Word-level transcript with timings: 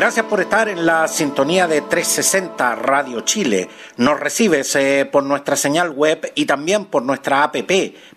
Gracias 0.00 0.24
por 0.24 0.40
estar 0.40 0.66
en 0.70 0.86
la 0.86 1.06
sintonía 1.08 1.66
de 1.66 1.82
360 1.82 2.74
Radio 2.74 3.20
Chile. 3.20 3.68
Nos 3.98 4.18
recibes 4.18 4.74
eh, 4.76 5.04
por 5.04 5.24
nuestra 5.24 5.56
señal 5.56 5.90
web 5.90 6.32
y 6.34 6.46
también 6.46 6.86
por 6.86 7.02
nuestra 7.02 7.42
app 7.42 7.56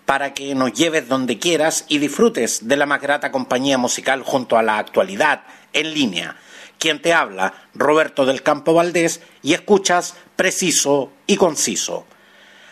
para 0.06 0.32
que 0.32 0.54
nos 0.54 0.72
lleves 0.72 1.08
donde 1.08 1.38
quieras 1.38 1.84
y 1.90 1.98
disfrutes 1.98 2.68
de 2.68 2.78
la 2.78 2.86
más 2.86 3.02
grata 3.02 3.30
compañía 3.30 3.76
musical 3.76 4.22
junto 4.22 4.56
a 4.56 4.62
la 4.62 4.78
actualidad 4.78 5.42
en 5.74 5.92
línea. 5.92 6.36
Quien 6.78 7.02
te 7.02 7.12
habla, 7.12 7.52
Roberto 7.74 8.24
del 8.24 8.42
Campo 8.42 8.72
Valdés, 8.72 9.20
y 9.42 9.52
escuchas 9.52 10.16
preciso 10.36 11.12
y 11.26 11.36
conciso. 11.36 12.06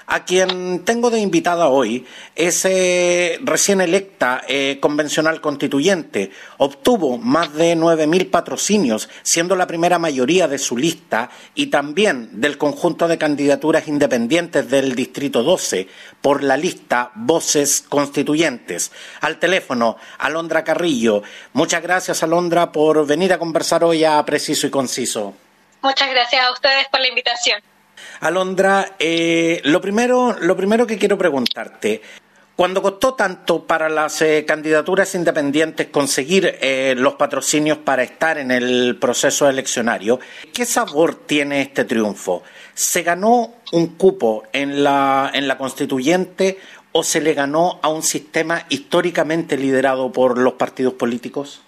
A 0.06 0.24
quien 0.24 0.84
tengo 0.84 1.10
de 1.10 1.20
invitada 1.20 1.68
hoy 1.68 2.06
es 2.34 2.64
eh, 2.64 3.38
recién 3.42 3.80
electa 3.80 4.42
eh, 4.48 4.78
convencional 4.80 5.40
constituyente. 5.40 6.30
Obtuvo 6.58 7.18
más 7.18 7.54
de 7.54 7.76
9.000 7.76 8.30
patrocinios, 8.30 9.08
siendo 9.22 9.56
la 9.56 9.66
primera 9.66 9.98
mayoría 9.98 10.48
de 10.48 10.58
su 10.58 10.76
lista 10.76 11.30
y 11.54 11.66
también 11.66 12.40
del 12.40 12.58
conjunto 12.58 13.08
de 13.08 13.18
candidaturas 13.18 13.88
independientes 13.88 14.68
del 14.68 14.94
Distrito 14.94 15.42
12 15.42 15.88
por 16.20 16.42
la 16.42 16.56
lista 16.56 17.10
Voces 17.14 17.84
Constituyentes. 17.88 18.92
Al 19.20 19.38
teléfono, 19.38 19.96
Alondra 20.18 20.64
Carrillo. 20.64 21.22
Muchas 21.52 21.82
gracias, 21.82 22.22
Alondra, 22.22 22.72
por 22.72 23.06
venir 23.06 23.32
a 23.32 23.38
conversar 23.38 23.84
hoy 23.84 24.04
a 24.04 24.22
Preciso 24.24 24.66
y 24.66 24.70
Conciso. 24.70 25.34
Muchas 25.82 26.10
gracias 26.10 26.44
a 26.44 26.52
ustedes 26.52 26.86
por 26.90 27.00
la 27.00 27.08
invitación. 27.08 27.60
Alondra, 28.20 28.96
eh, 28.98 29.60
lo, 29.64 29.80
primero, 29.80 30.36
lo 30.40 30.56
primero 30.56 30.86
que 30.86 30.98
quiero 30.98 31.18
preguntarte, 31.18 32.02
cuando 32.54 32.82
costó 32.82 33.14
tanto 33.14 33.66
para 33.66 33.88
las 33.88 34.20
eh, 34.22 34.44
candidaturas 34.46 35.14
independientes 35.14 35.88
conseguir 35.88 36.58
eh, 36.60 36.94
los 36.96 37.14
patrocinios 37.14 37.78
para 37.78 38.02
estar 38.02 38.38
en 38.38 38.50
el 38.50 38.98
proceso 39.00 39.48
eleccionario, 39.48 40.20
¿qué 40.52 40.64
sabor 40.64 41.14
tiene 41.14 41.62
este 41.62 41.84
triunfo? 41.84 42.42
¿Se 42.74 43.02
ganó 43.02 43.54
un 43.72 43.96
cupo 43.96 44.44
en 44.52 44.84
la, 44.84 45.30
en 45.32 45.48
la 45.48 45.58
constituyente 45.58 46.58
o 46.92 47.02
se 47.02 47.20
le 47.20 47.34
ganó 47.34 47.80
a 47.82 47.88
un 47.88 48.02
sistema 48.02 48.66
históricamente 48.68 49.56
liderado 49.56 50.12
por 50.12 50.38
los 50.38 50.52
partidos 50.52 50.94
políticos? 50.94 51.62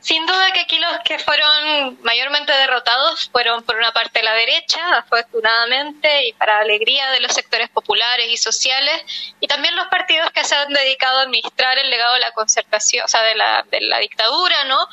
Sin 0.00 0.24
duda 0.24 0.50
que 0.52 0.60
aquí 0.60 0.78
los 0.78 0.98
que 1.04 1.18
fueron 1.18 1.98
mayormente 2.02 2.52
derrotados 2.52 3.28
fueron 3.30 3.62
por 3.62 3.76
una 3.76 3.92
parte 3.92 4.22
la 4.22 4.32
derecha, 4.32 4.80
afortunadamente, 4.96 6.26
y 6.26 6.32
para 6.32 6.58
alegría 6.58 7.10
de 7.10 7.20
los 7.20 7.32
sectores 7.32 7.68
populares 7.68 8.26
y 8.30 8.38
sociales, 8.38 9.04
y 9.40 9.46
también 9.46 9.76
los 9.76 9.88
partidos 9.88 10.30
que 10.30 10.42
se 10.42 10.56
han 10.56 10.72
dedicado 10.72 11.18
a 11.18 11.22
administrar 11.22 11.78
el 11.78 11.90
legado 11.90 12.14
de 12.14 12.20
la 12.20 12.32
concertación, 12.32 13.04
o 13.04 13.08
sea, 13.08 13.22
de 13.22 13.34
la, 13.34 13.62
de 13.70 13.82
la 13.82 13.98
dictadura, 13.98 14.64
¿no? 14.64 14.88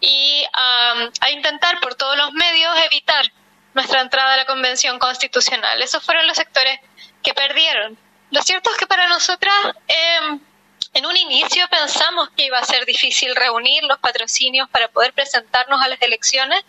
Y 0.00 0.44
a 0.52 1.30
intentar 1.30 1.80
por 1.80 1.94
todos 1.94 2.16
los 2.18 2.32
medios 2.32 2.74
evitar 2.84 3.32
nuestra 3.72 4.02
entrada 4.02 4.34
a 4.34 4.36
la 4.36 4.44
Convención 4.44 4.98
Constitucional. 4.98 5.80
Esos 5.80 6.04
fueron 6.04 6.26
los 6.26 6.36
sectores 6.36 6.80
que 7.22 7.32
perdieron. 7.32 7.98
Lo 8.30 8.42
cierto 8.42 8.70
es 8.70 8.76
que 8.76 8.86
para 8.86 9.08
nosotras... 9.08 9.54
Eh, 9.88 10.38
en 10.92 11.06
un 11.06 11.16
inicio 11.16 11.68
pensamos 11.68 12.30
que 12.30 12.46
iba 12.46 12.58
a 12.58 12.64
ser 12.64 12.84
difícil 12.84 13.34
reunir 13.36 13.84
los 13.84 13.98
patrocinios 13.98 14.68
para 14.70 14.88
poder 14.88 15.12
presentarnos 15.12 15.80
a 15.82 15.88
las 15.88 16.00
elecciones, 16.02 16.62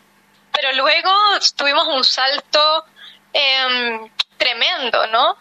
pero 0.52 0.72
luego 0.74 1.12
tuvimos 1.56 1.88
un 1.88 2.04
salto 2.04 2.86
em, 3.34 4.10
tremendo, 4.38 5.08
¿no? 5.08 5.38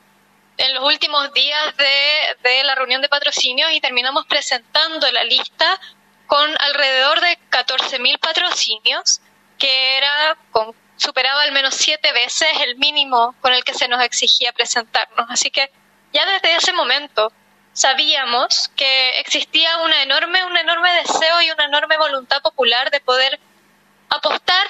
En 0.56 0.74
los 0.74 0.84
últimos 0.84 1.32
días 1.32 1.76
de, 1.76 2.48
de 2.48 2.64
la 2.64 2.74
reunión 2.74 3.02
de 3.02 3.08
patrocinios 3.08 3.70
y 3.72 3.80
terminamos 3.80 4.26
presentando 4.26 5.10
la 5.10 5.24
lista 5.24 5.80
con 6.26 6.48
alrededor 6.60 7.20
de 7.20 7.38
14.000 7.50 8.18
patrocinios, 8.18 9.20
que 9.58 9.96
era 9.96 10.36
con, 10.52 10.74
superaba 10.96 11.42
al 11.42 11.52
menos 11.52 11.74
siete 11.74 12.12
veces 12.12 12.48
el 12.62 12.76
mínimo 12.76 13.34
con 13.40 13.52
el 13.52 13.64
que 13.64 13.74
se 13.74 13.88
nos 13.88 14.02
exigía 14.02 14.52
presentarnos. 14.52 15.26
Así 15.28 15.50
que 15.50 15.72
ya 16.12 16.24
desde 16.26 16.56
ese 16.56 16.72
momento 16.72 17.32
sabíamos 17.72 18.70
que 18.76 19.20
existía 19.20 19.78
una 19.78 20.02
enorme, 20.02 20.44
un 20.44 20.56
enorme 20.56 20.92
deseo 20.94 21.42
y 21.42 21.50
una 21.50 21.64
enorme 21.64 21.96
voluntad 21.96 22.42
popular 22.42 22.90
de 22.90 23.00
poder 23.00 23.38
apostar 24.08 24.66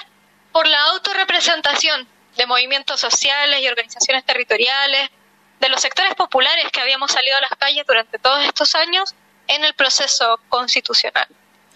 por 0.51 0.67
la 0.67 0.81
autorrepresentación 0.91 2.07
de 2.37 2.45
movimientos 2.45 2.99
sociales 2.99 3.59
y 3.61 3.67
organizaciones 3.67 4.25
territoriales, 4.25 5.09
de 5.59 5.69
los 5.69 5.81
sectores 5.81 6.15
populares 6.15 6.65
que 6.71 6.81
habíamos 6.81 7.11
salido 7.11 7.37
a 7.37 7.41
las 7.41 7.51
calles 7.51 7.85
durante 7.87 8.17
todos 8.17 8.43
estos 8.43 8.73
años 8.75 9.13
en 9.47 9.63
el 9.63 9.73
proceso 9.75 10.39
constitucional. 10.49 11.27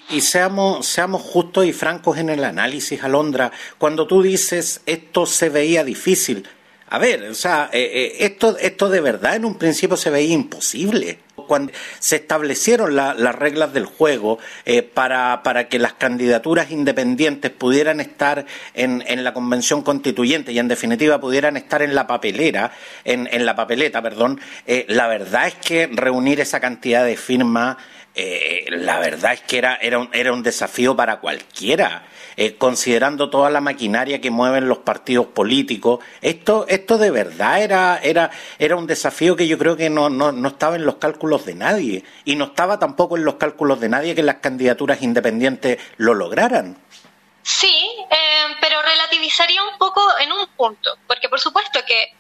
Y 0.09 0.22
seamos, 0.22 0.86
seamos 0.86 1.22
justos 1.22 1.66
y 1.66 1.74
francos 1.74 2.18
en 2.18 2.30
el 2.30 2.44
análisis, 2.44 3.03
Alondra. 3.03 3.52
Cuando 3.78 4.07
tú 4.07 4.22
dices 4.22 4.81
esto 4.86 5.25
se 5.25 5.50
veía 5.50 5.84
difícil, 5.84 6.47
a 6.88 7.00
ver, 7.00 7.23
o 7.23 7.34
sea, 7.34 7.69
eh, 7.73 7.81
eh, 7.94 8.16
esto, 8.25 8.57
esto 8.59 8.90
de 8.90 9.01
verdad 9.01 9.35
en 9.35 9.46
un 9.46 9.57
principio 9.57 9.97
se 9.97 10.12
veía 10.12 10.34
imposible. 10.34 11.19
Cuando 11.35 11.73
se 12.00 12.16
establecieron 12.16 12.96
las 12.96 13.35
reglas 13.35 13.73
del 13.73 13.85
juego 13.85 14.40
eh, 14.66 14.81
para, 14.81 15.44
para, 15.44 15.68
que 15.68 15.78
las 15.78 15.94
candidaturas 15.94 16.72
independientes 16.72 17.51
pudieran 17.51 18.00
estar 18.00 18.45
en, 18.74 19.03
en, 19.06 19.24
la 19.24 19.34
convención 19.34 19.84
constituyente 19.84 20.53
y 20.53 20.59
en 20.59 20.68
definitiva 20.68 21.19
pudieran 21.19 21.56
estar 21.57 21.84
en 21.84 21.94
la 21.94 22.07
papelera, 22.07 22.72
en, 23.03 23.28
en 23.31 23.45
la 23.45 23.56
papeleta, 23.56 24.01
perdón, 24.01 24.40
la 24.88 25.07
verdad 25.07 25.47
es 25.47 25.56
que 25.56 25.88
reunir 25.91 26.40
esa 26.40 26.59
cantidad 26.59 27.06
de 27.06 27.18
firmas, 27.18 27.78
la 28.70 29.00
verdad 29.00 29.34
es 29.34 29.42
que 29.42 29.58
era, 29.58 29.76
era, 29.76 30.00
un, 30.00 30.09
era 30.14 30.31
un 30.34 30.44
desafío 30.44 30.96
para 30.96 31.20
cualquiera. 31.20 32.08
Eh, 32.38 32.58
considerando 32.58 33.30
toda 33.30 33.50
la 33.50 33.62
maquinaria 33.62 34.20
que 34.20 34.30
mueven 34.30 34.68
los 34.68 34.80
partidos 34.80 35.28
políticos. 35.28 36.03
Esto, 36.22 36.66
esto 36.68 36.98
de 36.98 37.09
verdad 37.09 37.62
era, 37.62 37.98
era, 38.04 38.30
era 38.59 38.75
un 38.75 38.88
desafío 38.88 39.38
que 39.38 39.48
yo 39.48 39.58
creo 39.58 39.78
que 39.78 39.90
no, 39.90 40.09
no, 40.09 40.34
no 40.34 40.50
estaba 40.50 40.75
en 40.75 40.86
los 40.86 40.96
cálculos 40.96 41.46
de 41.46 41.56
nadie 41.56 42.04
y 42.25 42.36
no 42.36 42.46
estaba 42.46 42.78
tampoco 42.78 43.16
en 43.16 43.24
los 43.24 43.36
cálculos 43.36 43.80
de 43.80 43.88
nadie 43.88 44.16
que 44.16 44.24
las 44.24 44.36
candidaturas 44.38 45.02
independientes 45.02 45.80
lo 45.96 46.14
lograran. 46.14 46.78
Sí, 47.42 47.74
eh, 48.12 48.56
pero 48.59 48.81
relativizaría 48.81 49.64
un 49.64 49.78
poco 49.78 50.02
en 50.20 50.34
un 50.34 50.46
punto, 50.58 50.98
porque 51.08 51.30
por 51.30 51.40
supuesto 51.40 51.80
que 51.88 52.12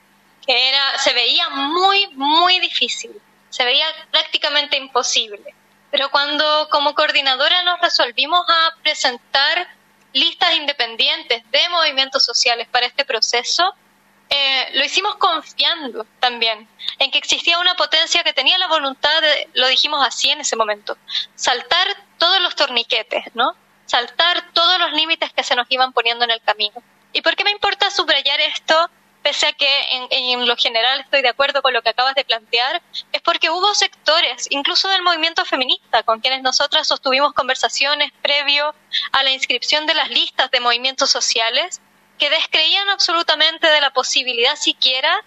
era, 0.47 0.97
se 0.97 1.11
veía 1.11 1.49
muy, 1.49 2.07
muy 2.13 2.59
difícil, 2.59 3.11
se 3.49 3.65
veía 3.65 3.87
prácticamente 4.11 4.77
imposible. 4.77 5.53
Pero 5.95 6.11
cuando 6.11 6.67
como 6.69 6.93
coordinadora 6.93 7.63
nos 7.63 7.79
resolvimos 7.79 8.45
a 8.49 8.75
presentar 8.83 9.65
listas 10.11 10.53
independientes 10.55 11.49
de 11.51 11.69
movimientos 11.69 12.21
sociales 12.21 12.67
para 12.67 12.85
este 12.85 13.05
proceso, 13.05 13.73
eh, 14.29 14.71
lo 14.73 14.83
hicimos 14.83 15.15
confiando 15.15 16.05
también 16.19 16.67
en 16.99 17.11
que 17.11 17.17
existía 17.17 17.59
una 17.59 17.75
potencia 17.75 18.25
que 18.25 18.33
tenía 18.33 18.57
la 18.57 18.67
voluntad 18.67 19.21
de, 19.21 19.47
lo 19.53 19.69
dijimos 19.69 20.05
así 20.05 20.29
en 20.29 20.41
ese 20.41 20.57
momento, 20.57 20.97
saltar 21.33 21.87
todos 22.17 22.41
los 22.41 22.57
torniquetes, 22.57 23.33
¿no? 23.33 23.55
Saltar 23.85 24.51
todos 24.51 24.77
los 24.79 24.91
límites 24.91 25.31
que 25.31 25.43
se 25.43 25.55
nos 25.55 25.65
iban 25.69 25.93
poniendo 25.93 26.25
en 26.25 26.31
el 26.31 26.41
camino. 26.41 26.83
¿Y 27.13 27.21
por 27.21 27.37
qué 27.37 27.45
me 27.45 27.51
importa 27.51 27.89
subrayar 27.89 28.41
esto? 28.41 28.89
Pese 29.25 29.47
a 29.47 29.53
que 29.53 29.67
en, 30.11 30.45
lo 30.45 30.55
general 30.55 30.99
estoy 30.99 31.23
de 31.23 31.29
acuerdo 31.29 31.63
con 31.63 31.73
lo 31.73 31.81
que 31.81 31.89
acabas 31.89 32.13
de 32.13 32.23
plantear, 32.23 32.83
es 33.11 33.21
porque 33.23 33.49
hubo 33.49 33.73
sectores, 33.73 34.45
incluso 34.51 34.87
del 34.87 35.01
movimiento 35.01 35.43
feminista, 35.45 36.03
con 36.03 36.19
quienes 36.21 36.43
nosotras 36.43 36.87
sostuvimos 36.87 37.33
conversaciones 37.33 38.11
previo 38.21 38.75
a 39.13 39.23
la 39.23 39.31
inscripción 39.31 39.87
de 39.87 39.95
las 39.95 40.11
listas 40.11 40.51
de 40.51 40.59
movimientos 40.59 41.09
sociales, 41.09 41.81
que 42.19 42.29
descreían 42.29 42.87
absolutamente 42.89 43.67
de 43.67 43.81
la 43.81 43.89
posibilidad 43.89 44.55
siquiera 44.57 45.23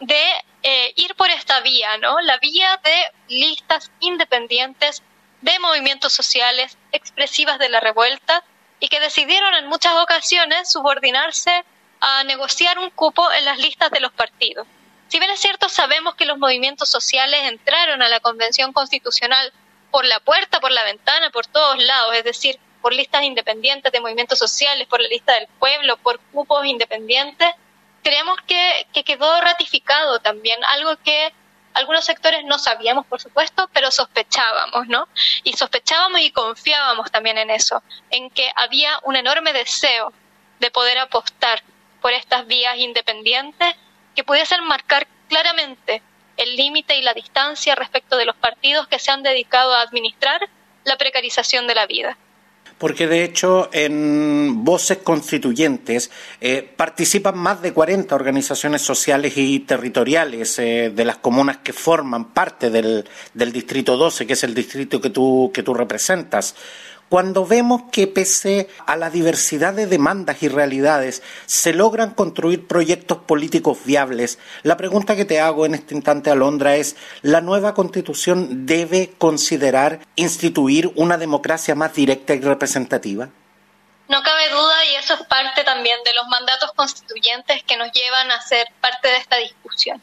de 0.00 0.24
eh, 0.62 0.94
ir 0.96 1.14
por 1.14 1.28
esta 1.28 1.60
vía, 1.60 1.98
¿no? 1.98 2.22
La 2.22 2.38
vía 2.38 2.80
de 2.82 3.04
listas 3.28 3.90
independientes 4.00 5.02
de 5.42 5.58
movimientos 5.58 6.14
sociales 6.14 6.78
expresivas 6.90 7.58
de 7.58 7.68
la 7.68 7.80
revuelta 7.80 8.42
y 8.80 8.88
que 8.88 8.98
decidieron 8.98 9.54
en 9.56 9.66
muchas 9.66 9.92
ocasiones 9.96 10.70
subordinarse 10.70 11.66
a 12.04 12.24
negociar 12.24 12.80
un 12.80 12.90
cupo 12.90 13.30
en 13.32 13.44
las 13.44 13.58
listas 13.58 13.90
de 13.92 14.00
los 14.00 14.10
partidos. 14.12 14.66
Si 15.06 15.20
bien 15.20 15.30
es 15.30 15.38
cierto, 15.38 15.68
sabemos 15.68 16.16
que 16.16 16.24
los 16.24 16.36
movimientos 16.36 16.88
sociales 16.88 17.40
entraron 17.44 18.02
a 18.02 18.08
la 18.08 18.18
Convención 18.18 18.72
Constitucional 18.72 19.52
por 19.92 20.04
la 20.04 20.18
puerta, 20.18 20.58
por 20.58 20.72
la 20.72 20.82
ventana, 20.82 21.30
por 21.30 21.46
todos 21.46 21.78
lados, 21.78 22.16
es 22.16 22.24
decir, 22.24 22.58
por 22.80 22.92
listas 22.92 23.22
independientes 23.22 23.92
de 23.92 24.00
movimientos 24.00 24.36
sociales, 24.36 24.88
por 24.88 25.00
la 25.00 25.06
lista 25.06 25.34
del 25.34 25.46
pueblo, 25.60 25.96
por 25.98 26.18
cupos 26.32 26.66
independientes, 26.66 27.48
creemos 28.02 28.36
que, 28.48 28.84
que 28.92 29.04
quedó 29.04 29.40
ratificado 29.40 30.18
también, 30.18 30.58
algo 30.64 30.96
que 31.04 31.32
algunos 31.72 32.04
sectores 32.04 32.44
no 32.44 32.58
sabíamos, 32.58 33.06
por 33.06 33.20
supuesto, 33.20 33.70
pero 33.72 33.92
sospechábamos, 33.92 34.88
¿no? 34.88 35.06
Y 35.44 35.52
sospechábamos 35.52 36.20
y 36.20 36.32
confiábamos 36.32 37.12
también 37.12 37.38
en 37.38 37.50
eso, 37.50 37.80
en 38.10 38.28
que 38.30 38.50
había 38.56 38.98
un 39.04 39.14
enorme 39.14 39.52
deseo 39.52 40.12
de 40.58 40.70
poder 40.72 40.98
apostar 40.98 41.62
por 42.02 42.12
estas 42.12 42.46
vías 42.46 42.76
independientes 42.76 43.74
que 44.14 44.24
pudiesen 44.24 44.62
marcar 44.64 45.06
claramente 45.28 46.02
el 46.36 46.56
límite 46.56 46.96
y 46.98 47.02
la 47.02 47.14
distancia 47.14 47.74
respecto 47.74 48.16
de 48.16 48.26
los 48.26 48.36
partidos 48.36 48.88
que 48.88 48.98
se 48.98 49.10
han 49.10 49.22
dedicado 49.22 49.72
a 49.74 49.82
administrar 49.82 50.40
la 50.84 50.98
precarización 50.98 51.66
de 51.66 51.74
la 51.74 51.86
vida 51.86 52.18
porque 52.82 53.06
de 53.06 53.22
hecho 53.22 53.70
en 53.72 54.64
Voces 54.64 54.98
Constituyentes 54.98 56.10
eh, 56.40 56.68
participan 56.76 57.38
más 57.38 57.62
de 57.62 57.72
40 57.72 58.12
organizaciones 58.12 58.82
sociales 58.82 59.34
y 59.36 59.60
territoriales 59.60 60.58
eh, 60.58 60.90
de 60.92 61.04
las 61.04 61.18
comunas 61.18 61.58
que 61.58 61.72
forman 61.72 62.32
parte 62.32 62.70
del, 62.70 63.08
del, 63.34 63.52
Distrito 63.52 63.96
12, 63.96 64.26
que 64.26 64.32
es 64.32 64.42
el 64.42 64.52
distrito 64.52 65.00
que 65.00 65.10
tú, 65.10 65.52
que 65.54 65.62
tú 65.62 65.74
representas. 65.74 66.56
Cuando 67.12 67.44
vemos 67.44 67.82
que 67.92 68.06
pese 68.06 68.70
a 68.86 68.96
la 68.96 69.10
diversidad 69.10 69.74
de 69.74 69.86
demandas 69.86 70.42
y 70.42 70.48
realidades 70.48 71.22
se 71.44 71.74
logran 71.74 72.14
construir 72.14 72.66
proyectos 72.66 73.18
políticos 73.18 73.80
viables, 73.84 74.38
la 74.62 74.78
pregunta 74.78 75.14
que 75.14 75.26
te 75.26 75.38
hago 75.38 75.66
en 75.66 75.74
este 75.74 75.94
instante, 75.94 76.30
Alondra, 76.30 76.74
es 76.76 76.96
¿la 77.20 77.42
nueva 77.42 77.74
constitución 77.74 78.64
debe 78.64 79.12
considerar 79.18 80.00
instituir 80.16 80.90
una 80.96 81.18
democracia 81.18 81.74
más 81.74 81.92
directa 81.92 82.32
y 82.32 82.40
representativa? 82.40 83.28
No 84.08 84.22
cabe 84.22 84.48
duda 84.48 84.84
y 84.90 84.94
eso 84.94 85.12
es 85.12 85.22
parte 85.24 85.64
también 85.64 85.98
de 86.06 86.14
los 86.14 86.26
mandatos 86.28 86.72
constituyentes 86.74 87.62
que 87.64 87.76
nos 87.76 87.92
llevan 87.92 88.30
a 88.30 88.40
ser 88.40 88.68
parte 88.80 89.08
de 89.08 89.16
esta 89.18 89.36
discusión. 89.36 90.00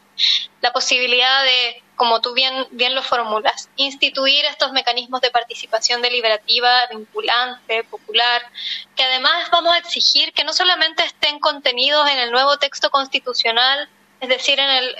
La 0.60 0.72
posibilidad 0.72 1.42
de, 1.42 1.82
como 2.00 2.22
tú 2.22 2.32
bien, 2.32 2.66
bien 2.70 2.94
lo 2.94 3.02
formulas, 3.02 3.68
instituir 3.76 4.42
estos 4.46 4.72
mecanismos 4.72 5.20
de 5.20 5.30
participación 5.30 6.00
deliberativa, 6.00 6.86
vinculante, 6.86 7.84
popular, 7.84 8.40
que 8.96 9.04
además 9.04 9.50
vamos 9.52 9.74
a 9.74 9.76
exigir 9.76 10.32
que 10.32 10.42
no 10.42 10.54
solamente 10.54 11.04
estén 11.04 11.38
contenidos 11.40 12.08
en 12.08 12.18
el 12.18 12.30
nuevo 12.30 12.56
texto 12.56 12.88
constitucional, 12.88 13.86
es 14.18 14.30
decir, 14.30 14.58
en 14.58 14.70
el, 14.70 14.96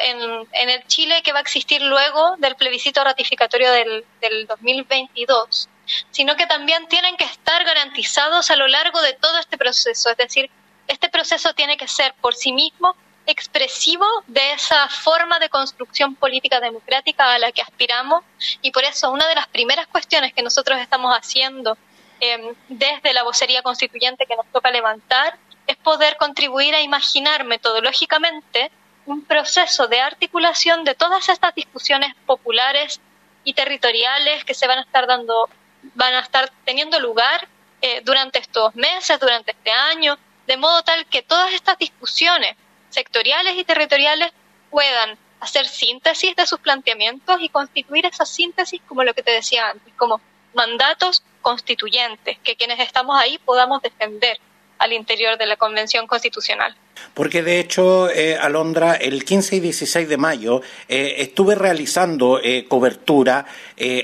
en, 0.52 0.69
el 0.69 0.87
Chile 0.88 1.23
que 1.23 1.32
va 1.32 1.38
a 1.38 1.41
existir 1.41 1.81
luego 1.81 2.37
del 2.37 2.55
plebiscito 2.55 3.03
ratificatorio 3.03 3.73
del, 3.73 4.05
del 4.20 4.46
2022, 4.46 5.70
sino 6.11 6.37
que 6.37 6.46
también 6.46 6.87
tienen 6.88 7.17
que 7.17 7.25
estar 7.25 7.64
garantizados 7.64 8.50
a 8.50 8.56
lo 8.56 8.69
largo 8.69 9.00
de 9.00 9.14
todo 9.14 9.38
este 9.38 9.56
proceso. 9.56 10.11
Es 10.11 10.19
decir, 10.19 10.50
este 10.87 11.08
proceso 11.08 11.55
tiene 11.55 11.79
que 11.79 11.88
ser 11.88 12.12
por 12.20 12.35
sí 12.35 12.53
mismo 12.53 12.94
expresivo 13.31 14.06
de 14.27 14.53
esa 14.53 14.88
forma 14.88 15.38
de 15.38 15.49
construcción 15.49 16.15
política 16.15 16.61
democrática 16.61 17.32
a 17.32 17.38
la 17.38 17.53
que 17.53 17.62
aspiramos. 17.62 18.25
Y 18.62 18.71
por 18.71 18.85
eso 18.85 19.11
una 19.11 19.27
de 19.29 19.35
las 19.35 19.49
primeras 19.49 19.87
cuestiones 19.87 20.32
que 20.32 20.43
nosotros 20.43 20.79
estamos 20.81 21.15
haciendo 21.15 21.77
em, 22.21 22.55
desde 22.69 23.12
la 23.12 23.23
vocería 23.23 23.62
constituyente 23.62 24.27
que 24.27 24.37
nos 24.37 24.47
toca 24.53 24.71
levantar 24.71 25.38
es 25.67 25.77
poder 25.77 26.17
contribuir 26.17 26.75
a 26.75 26.81
imaginar 26.81 27.44
metodológicamente 27.44 28.71
un 29.06 29.25
proceso 29.25 29.88
de 29.88 30.00
articulación 30.00 30.85
de 30.85 30.94
todas 30.94 31.29
estas 31.29 31.55
discusiones 31.55 32.15
populares 32.27 33.00
y 33.44 33.55
territoriales 33.55 34.44
que 34.44 34.55
se 34.55 34.67
van 34.67 34.79
a 34.79 34.82
estar 34.82 35.06
dando 35.06 35.49
van 35.94 36.15
a 36.15 36.21
estar 36.21 36.50
teniendo 36.65 37.00
lugar 37.00 37.49
eh, 37.81 38.03
durante 38.05 38.38
estos 38.38 38.75
meses, 38.75 39.19
durante 39.19 39.53
este 39.53 39.71
año, 39.71 40.19
de 40.47 40.56
modo 40.59 40.82
tal 40.82 41.06
que 41.06 41.23
todas 41.23 41.53
estas 41.53 41.79
discusiones 41.79 42.55
sectoriales 42.91 43.57
y 43.57 43.65
territoriales 43.65 44.33
puedan 44.71 45.19
hacer 45.41 45.67
síntesis 45.67 46.37
de 46.37 46.47
sus 46.47 46.61
planteamientos 46.61 47.41
y 47.41 47.49
constituir 47.49 48.07
esa 48.07 48.27
síntesis 48.27 48.81
como 48.87 49.05
lo 49.05 49.15
que 49.15 49.23
te 49.23 49.33
decía 49.33 49.71
antes, 49.71 49.93
como 49.97 50.21
mandatos 50.55 51.23
constituyentes, 51.41 52.39
que 52.41 52.57
quienes 52.57 52.79
estamos 52.81 53.19
ahí 53.19 53.39
podamos 53.39 53.81
defender 53.81 54.39
al 54.79 54.93
interior 54.93 55.39
de 55.39 55.47
la 55.47 55.57
Convención 55.57 56.07
Constitucional. 56.07 56.77
Porque 57.14 57.43
de 57.43 57.58
hecho, 57.58 58.08
eh, 58.08 58.37
Alondra, 58.37 58.94
el 58.94 59.25
15 59.25 59.56
y 59.56 59.61
16 59.61 60.08
de 60.08 60.17
mayo 60.17 60.62
eh, 60.88 61.17
estuve 61.19 61.55
realizando 61.55 62.41
eh, 62.43 62.67
cobertura 62.69 63.47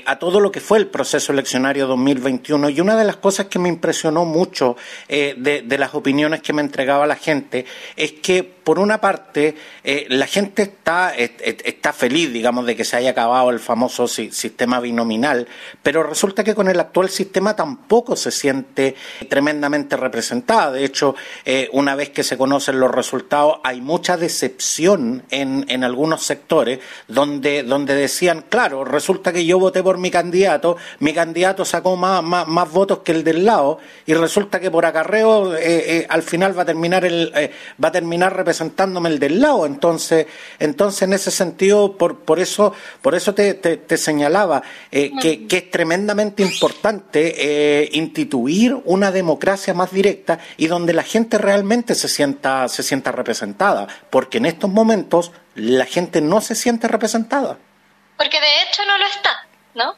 a 0.05 0.17
todo 0.17 0.39
lo 0.39 0.51
que 0.51 0.59
fue 0.59 0.79
el 0.79 0.87
proceso 0.87 1.31
eleccionario 1.31 1.85
2021 1.85 2.71
y 2.71 2.81
una 2.81 2.95
de 2.95 3.05
las 3.05 3.17
cosas 3.17 3.45
que 3.45 3.59
me 3.59 3.69
impresionó 3.69 4.25
mucho 4.25 4.75
de, 5.07 5.77
las 5.77 5.93
opiniones 5.93 6.41
que 6.41 6.51
me 6.51 6.63
entregaba 6.63 7.05
la 7.05 7.15
gente 7.15 7.63
es 7.95 8.13
que, 8.13 8.43
por 8.43 8.79
una 8.79 8.99
parte, 8.99 9.53
la 10.09 10.25
gente 10.25 10.63
está, 10.63 11.13
está 11.13 11.93
feliz, 11.93 12.33
digamos, 12.33 12.65
de 12.65 12.75
que 12.75 12.83
se 12.83 12.97
haya 12.97 13.11
acabado 13.11 13.51
el 13.51 13.59
famoso 13.59 14.07
sistema 14.07 14.79
binominal, 14.79 15.47
pero 15.83 16.01
resulta 16.01 16.43
que 16.43 16.55
con 16.55 16.69
el 16.69 16.79
actual 16.79 17.09
sistema 17.09 17.55
tampoco 17.55 18.15
se 18.15 18.31
siente 18.31 18.95
tremendamente 19.29 19.95
representada. 19.95 20.71
De 20.71 20.85
hecho, 20.85 21.13
una 21.73 21.93
vez 21.93 22.09
que 22.09 22.23
se 22.23 22.35
conocen 22.35 22.79
los 22.79 22.86
resultados, 22.91 23.59
hay 23.63 23.81
mucha 23.81 24.17
decepción 24.17 25.23
en, 25.29 25.65
en 25.69 25.83
algunos 25.83 26.23
sectores 26.23 26.79
donde, 27.07 27.63
donde 27.63 27.95
decían, 27.95 28.45
claro, 28.49 28.83
resulta 28.83 29.33
que 29.33 29.45
yo 29.45 29.59
voté 29.59 29.83
por 29.83 29.97
mi 29.97 30.11
candidato, 30.11 30.77
mi 30.99 31.13
candidato 31.13 31.65
sacó 31.65 31.95
más, 31.95 32.23
más, 32.23 32.71
votos 32.71 32.99
que 32.99 33.11
el 33.11 33.23
del 33.23 33.45
lado 33.45 33.79
y 34.05 34.13
resulta 34.13 34.59
que 34.59 34.71
por 34.71 34.85
acarreo 34.85 35.55
eh, 35.55 35.59
eh, 35.99 36.07
al 36.09 36.23
final 36.23 36.57
va 36.57 36.63
a 36.63 36.65
terminar 36.65 37.05
el, 37.05 37.31
eh, 37.35 37.51
va 37.83 37.89
a 37.89 37.91
terminar 37.91 38.35
representándome 38.35 39.09
el 39.09 39.19
del 39.19 39.41
lado. 39.41 39.65
Entonces, 39.65 40.27
entonces 40.59 41.03
en 41.03 41.13
ese 41.13 41.31
sentido, 41.31 41.97
por, 41.97 42.19
por 42.19 42.39
eso, 42.39 42.73
por 43.01 43.15
eso 43.15 43.33
te, 43.33 43.53
te, 43.53 43.97
señalaba 43.97 44.61
que, 44.91 45.47
que, 45.47 45.57
es 45.57 45.71
tremendamente 45.71 46.43
importante 46.43 47.89
instituir 47.93 48.77
una 48.85 49.11
democracia 49.11 49.73
más 49.73 49.91
directa 49.91 50.39
y 50.57 50.67
donde 50.67 50.93
la 50.93 51.03
gente 51.03 51.37
realmente 51.37 51.95
se 51.95 52.07
sienta, 52.07 52.67
se 52.77 52.83
sienta 52.83 53.11
representada, 53.11 53.87
porque 54.11 54.37
en 54.37 54.45
estos 54.45 54.69
momentos 54.69 55.31
la 55.55 55.85
gente 55.85 56.21
no 56.21 56.41
se 56.41 56.53
siente 56.53 56.87
representada. 56.87 57.57
Porque 58.17 58.39
de 58.39 58.61
hecho 58.61 58.85
no 58.85 58.97
lo 58.99 59.05
está, 59.07 59.47
¿no? 59.73 59.95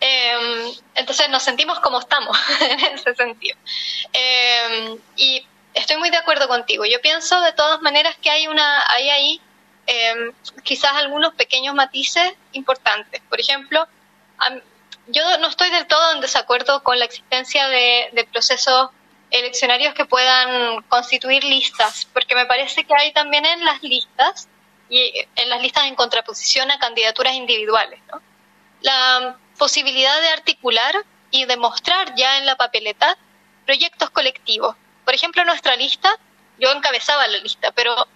Em, 0.00 0.72
entonces 0.94 1.28
nos 1.28 1.42
sentimos 1.42 1.80
como 1.80 1.98
estamos 1.98 2.38
en 2.60 2.80
ese 2.94 3.14
sentido. 3.14 3.58
Em, 4.14 4.98
y 5.16 5.46
estoy 5.74 5.98
muy 5.98 6.08
de 6.08 6.16
acuerdo 6.16 6.48
contigo. 6.48 6.86
Yo 6.86 6.98
pienso 7.02 7.38
de 7.42 7.52
todas 7.52 7.82
maneras 7.82 8.16
que 8.22 8.30
hay 8.30 8.46
una, 8.46 8.84
hay 8.88 9.10
ahí 9.10 9.40
em, 9.86 10.32
quizás 10.62 10.92
algunos 10.94 11.34
pequeños 11.34 11.74
matices 11.74 12.32
importantes. 12.52 13.20
Por 13.28 13.38
ejemplo, 13.38 13.86
yo 15.08 15.22
no 15.40 15.48
estoy 15.48 15.68
del 15.68 15.86
todo 15.86 16.12
en 16.12 16.22
desacuerdo 16.22 16.82
con 16.82 16.98
la 16.98 17.04
existencia 17.04 17.68
de, 17.68 18.08
de 18.12 18.24
procesos 18.24 18.88
eleccionarios 19.34 19.94
que 19.94 20.04
puedan 20.04 20.82
constituir 20.82 21.42
listas, 21.44 22.06
porque 22.12 22.34
me 22.34 22.46
parece 22.46 22.84
que 22.84 22.94
hay 22.94 23.12
también 23.12 23.44
en 23.44 23.64
las 23.64 23.82
listas, 23.82 24.48
y 24.88 25.12
en 25.36 25.48
las 25.48 25.60
listas 25.60 25.86
en 25.86 25.96
contraposición 25.96 26.70
a 26.70 26.78
candidaturas 26.78 27.34
individuales, 27.34 28.00
la 28.80 29.36
posibilidad 29.58 30.20
de 30.20 30.28
articular 30.28 30.94
y 31.30 31.46
demostrar 31.46 32.14
ya 32.14 32.38
en 32.38 32.46
la 32.46 32.56
papeleta 32.56 33.18
proyectos 33.66 34.10
colectivos. 34.10 34.76
Por 35.04 35.14
ejemplo, 35.14 35.44
nuestra 35.44 35.74
lista, 35.74 36.16
yo 36.58 36.70
encabezaba 36.70 37.26
la 37.26 37.38
lista, 37.38 37.72
pero 37.72 38.06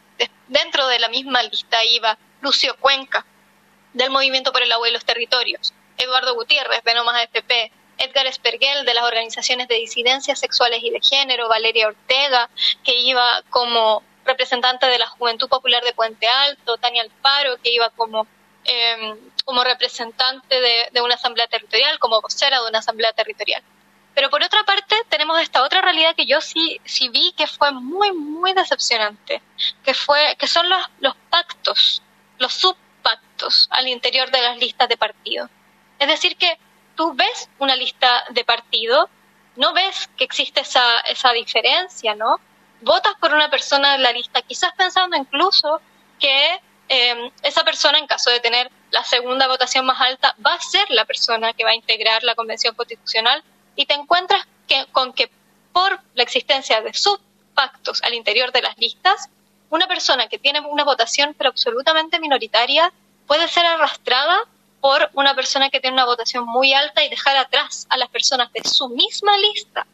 dentro 0.47 0.87
de 0.87 1.01
la 1.01 1.09
misma 1.09 1.43
lista 1.43 1.85
iba 1.85 2.17
Lucio 2.43 2.77
Cuenca, 2.79 3.27
del 3.93 4.11
Movimiento 4.11 4.53
por 4.53 4.63
el 4.63 4.71
Agua 4.71 4.89
y 4.89 4.93
los 4.93 5.05
Territorios, 5.05 5.75
Eduardo 5.97 6.35
Gutiérrez, 6.35 6.85
de 6.85 6.95
No 6.95 7.05
Más 7.05 7.25
FP, 7.25 7.73
Edgar 7.99 8.27
Esperguel 8.27 8.85
de 8.85 8.95
las 8.95 9.05
organizaciones 9.05 9.69
de 9.69 9.75
disidencias 9.75 10.39
sexuales 10.39 10.83
y 10.83 10.91
de 10.91 11.01
género, 11.01 11.49
Valeria 11.49 11.89
Ortega, 11.89 12.49
que 12.85 12.95
iba 12.95 13.43
como 13.51 14.03
representante 14.25 14.87
de 14.87 14.99
la 14.99 15.09
Juventud 15.09 15.49
Popular 15.49 15.83
de 15.83 15.93
Puente 15.93 16.29
Alto, 16.29 16.77
Tania 16.79 17.03
Alfaro, 17.03 17.57
que 17.63 17.73
iba 17.73 17.91
como, 17.91 18.27
em, 18.65 19.19
como 19.45 19.65
representante 19.65 20.61
de, 20.61 21.01
una 21.01 21.15
asamblea 21.15 21.49
territorial, 21.49 21.99
como 21.99 22.21
vocera 22.21 22.61
de 22.61 22.69
una 22.69 22.79
asamblea 22.79 23.13
territorial. 23.13 23.63
Pero 24.15 24.31
por 24.31 24.43
otra 24.43 24.65
parte, 24.65 24.97
tenemos 25.09 25.41
esta 25.41 25.63
otra 25.63 25.81
realidad 25.81 26.15
que 26.15 26.27
yo 26.27 26.41
sí, 26.41 26.81
sí 26.85 27.09
vi 27.09 27.33
que 27.33 27.47
fue 27.47 27.71
muy, 27.73 28.13
muy 28.13 28.53
decepcionante, 28.53 29.43
que, 29.85 29.95
fue, 29.95 30.37
que 30.39 30.47
son 30.47 30.69
los, 30.69 30.83
los 31.01 31.15
pactos, 31.31 32.03
los 32.39 32.53
subpactos 32.53 33.69
al 33.71 33.89
interior 33.89 34.31
de 34.31 34.43
las 34.43 34.59
listas 34.59 34.89
de 34.89 34.97
partido. 34.97 35.49
Es 35.99 36.09
decir, 36.09 36.37
que 36.37 36.59
tú 36.99 37.15
ves 37.15 37.49
una 37.61 37.77
lista 37.77 38.25
de 38.31 38.45
partido, 38.45 39.09
no 39.55 39.73
ves 39.73 40.11
que 40.17 40.25
existe 40.25 40.63
esa, 40.63 40.99
esa 41.03 41.33
diferencia, 41.33 42.17
¿no? 42.17 42.41
Votas 42.81 43.15
por 43.21 43.33
una 43.33 43.49
persona 43.49 43.95
en 43.95 44.03
la 44.03 44.11
lista, 44.11 44.43
quizás 44.43 44.73
pensando 44.77 45.17
incluso 45.17 45.81
que 46.19 46.61
em, 46.89 47.31
esa 47.45 47.63
persona, 47.63 47.99
en 47.99 48.09
caso 48.09 48.31
de 48.31 48.41
tener 48.41 48.69
la 48.91 49.05
segunda 49.05 49.47
votación 49.47 49.87
más 49.87 50.01
alta, 50.01 50.35
va 50.45 50.55
a 50.55 50.61
ser 50.61 50.91
la 50.91 51.05
persona 51.05 51.53
que 51.53 51.63
va 51.63 51.71
a 51.71 51.77
integrar 51.77 52.25
la 52.25 52.35
Convención 52.35 52.75
Constitucional 52.75 53.45
y 53.77 53.87
te 53.87 53.95
encuentras 53.95 54.45
que, 54.67 54.87
con 54.91 55.13
que 55.13 55.31
por 55.73 56.01
la 56.15 56.25
existencia 56.25 56.81
de 56.81 56.93
subpactos 56.95 58.03
al 58.03 58.15
interior 58.15 58.51
de 58.51 58.63
las 58.63 58.77
listas, 58.77 59.29
una 59.71 59.87
persona 59.87 60.27
que 60.27 60.41
tiene 60.41 60.61
una 60.61 60.83
votación 60.83 61.35
pero 61.39 61.51
absolutamente 61.51 62.19
minoritaria 62.19 62.93
puede 63.29 63.47
ser 63.47 63.67
arrastrada 63.67 64.49
por 64.81 65.11
una 65.15 65.35
persona 65.35 65.71
que 65.71 65.81
tiene 65.81 65.95
una 65.95 66.05
votación 66.05 66.45
muy 66.47 66.73
alta 66.73 67.03
y 67.03 67.09
dejar 67.09 67.37
atrás 67.37 67.87
a 67.91 67.97
las 67.97 68.09
personas 68.09 68.53
de 68.53 68.63
su 68.65 68.89
misma 68.89 69.37
lista 69.39 69.87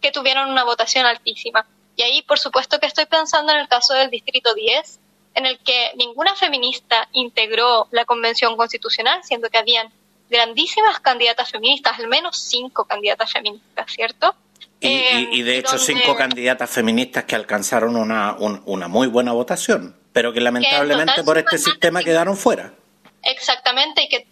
que 0.00 0.12
tuvieron 0.12 0.50
una 0.50 0.64
votación 0.64 1.06
altísima. 1.06 1.66
Y 1.96 2.02
ahí, 2.02 2.22
por 2.22 2.38
supuesto, 2.38 2.78
que 2.78 2.86
estoy 2.86 3.06
pensando 3.06 3.52
en 3.52 3.58
el 3.58 3.68
caso 3.68 3.94
del 3.94 4.10
Distrito 4.10 4.54
10, 4.54 5.00
en 5.34 5.46
el 5.46 5.58
que 5.58 5.92
ninguna 5.96 6.34
feminista 6.36 7.08
integró 7.12 7.88
la 7.90 8.04
Convención 8.04 8.56
Constitucional, 8.56 9.20
siendo 9.24 9.50
que 9.50 9.58
habían 9.58 9.92
grandísimas 10.30 11.00
candidatas 11.00 11.50
feministas, 11.50 11.98
al 11.98 12.08
menos 12.08 12.38
cinco 12.38 12.84
candidatas 12.84 13.32
feministas, 13.32 13.86
¿cierto? 13.90 14.34
Y, 14.80 15.42
de 15.42 15.54
eh, 15.54 15.58
hecho, 15.58 15.76
cinco 15.76 16.14
candidatas 16.14 16.70
feministas 16.70 17.24
que 17.24 17.34
alcanzaron 17.34 17.96
una, 17.96 18.36
una 18.38 18.86
muy 18.86 19.08
buena 19.08 19.32
votación, 19.32 19.96
pero 20.12 20.32
que 20.32 20.40
lamentablemente 20.40 21.24
por 21.24 21.38
este 21.38 21.58
sistema 21.58 22.02
quedaron 22.02 22.36
fuera. 22.36 22.74
Exactamente, 23.22 24.04
y 24.04 24.08
que 24.08 24.27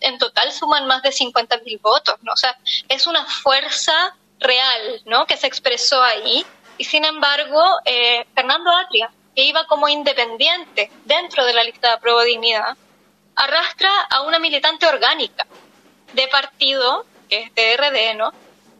suman 0.52 0.86
más 0.86 1.02
de 1.02 1.10
50.000 1.10 1.80
votos, 1.80 2.16
¿no? 2.22 2.32
O 2.32 2.36
sea, 2.36 2.56
es 2.88 3.06
una 3.06 3.24
fuerza 3.24 4.16
real, 4.38 5.02
¿no? 5.04 5.26
Que 5.26 5.36
se 5.36 5.46
expresó 5.46 6.02
ahí. 6.02 6.44
Y 6.78 6.84
sin 6.84 7.04
embargo, 7.04 7.62
eh, 7.84 8.26
Fernando 8.34 8.70
Atria, 8.70 9.10
que 9.34 9.44
iba 9.44 9.66
como 9.66 9.88
independiente 9.88 10.90
dentro 11.04 11.44
de 11.44 11.54
la 11.54 11.64
lista 11.64 11.88
de 11.88 11.94
apruebo 11.94 12.22
dignidad, 12.22 12.76
arrastra 13.34 13.90
a 14.10 14.22
una 14.22 14.38
militante 14.38 14.86
orgánica 14.86 15.46
de 16.12 16.28
partido, 16.28 17.04
que 17.28 17.42
es 17.42 17.54
de 17.54 17.76
RD, 17.76 18.16
¿no? 18.16 18.32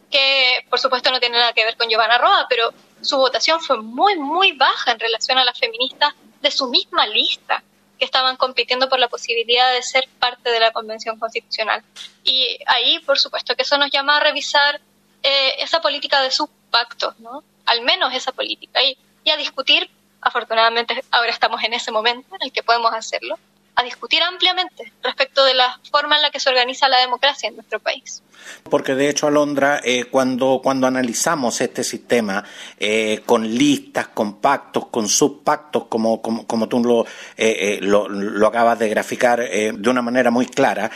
Que 0.09 0.65
por 0.69 0.79
supuesto 0.79 1.11
no 1.11 1.19
tiene 1.19 1.37
nada 1.37 1.53
que 1.53 1.65
ver 1.65 1.77
con 1.77 1.89
Giovanna 1.89 2.17
Roa, 2.17 2.47
pero 2.49 2.73
su 3.01 3.17
votación 3.17 3.61
fue 3.61 3.77
muy, 3.77 4.15
muy 4.15 4.53
baja 4.53 4.91
en 4.91 4.99
relación 4.99 5.37
a 5.37 5.45
las 5.45 5.59
feministas 5.59 6.13
de 6.41 6.51
su 6.51 6.67
misma 6.67 7.05
lista 7.07 7.63
que 7.97 8.05
estaban 8.05 8.37
compitiendo 8.37 8.89
por 8.89 8.99
la 8.99 9.07
posibilidad 9.07 9.71
de 9.73 9.81
ser 9.81 10.07
parte 10.19 10.51
de 10.51 10.59
la 10.59 10.71
Convención 10.71 11.19
Constitucional. 11.19 11.83
Y 12.23 12.59
ahí, 12.65 12.99
por 12.99 13.17
supuesto, 13.17 13.55
que 13.55 13.63
eso 13.63 13.77
nos 13.77 13.91
llama 13.91 14.17
a 14.17 14.19
revisar 14.19 14.79
eh, 15.23 15.55
esa 15.59 15.81
política 15.81 16.21
de 16.21 16.31
subpactos, 16.31 17.19
¿no? 17.19 17.43
Al 17.65 17.81
menos 17.81 18.13
esa 18.13 18.31
política. 18.31 18.79
Y 18.83 18.97
a 19.29 19.37
discutir, 19.37 19.89
afortunadamente 20.21 21.03
ahora 21.11 21.31
estamos 21.31 21.63
en 21.63 21.73
ese 21.73 21.91
momento 21.91 22.35
en 22.35 22.43
el 22.43 22.51
que 22.51 22.63
podemos 22.63 22.93
hacerlo, 22.93 23.37
a 23.77 23.83
discutir 23.83 24.23
ampliamente 24.23 24.91
respecto 25.03 25.45
de 25.45 25.53
la 25.53 25.79
forma 25.91 26.15
en 26.15 26.23
la 26.23 26.31
que 26.31 26.39
se 26.39 26.49
organiza 26.49 26.89
la 26.89 26.97
democracia 26.97 27.47
en 27.47 27.55
nuestro 27.55 27.79
país. 27.79 28.23
Porque 28.69 28.95
de 28.95 29.07
hecho, 29.07 29.27
Alondra, 29.27 29.81
eh, 29.83 30.05
cuando, 30.05 30.61
cuando 30.63 30.87
analizamos 30.87 31.61
este 31.61 31.83
sistema 31.83 32.43
eh, 32.79 33.21
con 33.23 33.47
listas, 33.47 34.07
con 34.07 34.41
pactos, 34.41 34.87
con 34.87 35.07
subpactos, 35.07 35.85
como, 35.85 36.23
como, 36.23 36.47
como 36.47 36.67
tú 36.67 36.83
lo, 36.83 37.05
eh, 37.37 37.77
lo, 37.81 38.09
lo, 38.09 38.47
acabas 38.47 38.79
de 38.79 38.89
graficar 38.89 39.47
de 39.47 39.89
una 39.89 40.01
manera 40.01 40.31
muy 40.31 40.47
clara, 40.47 40.89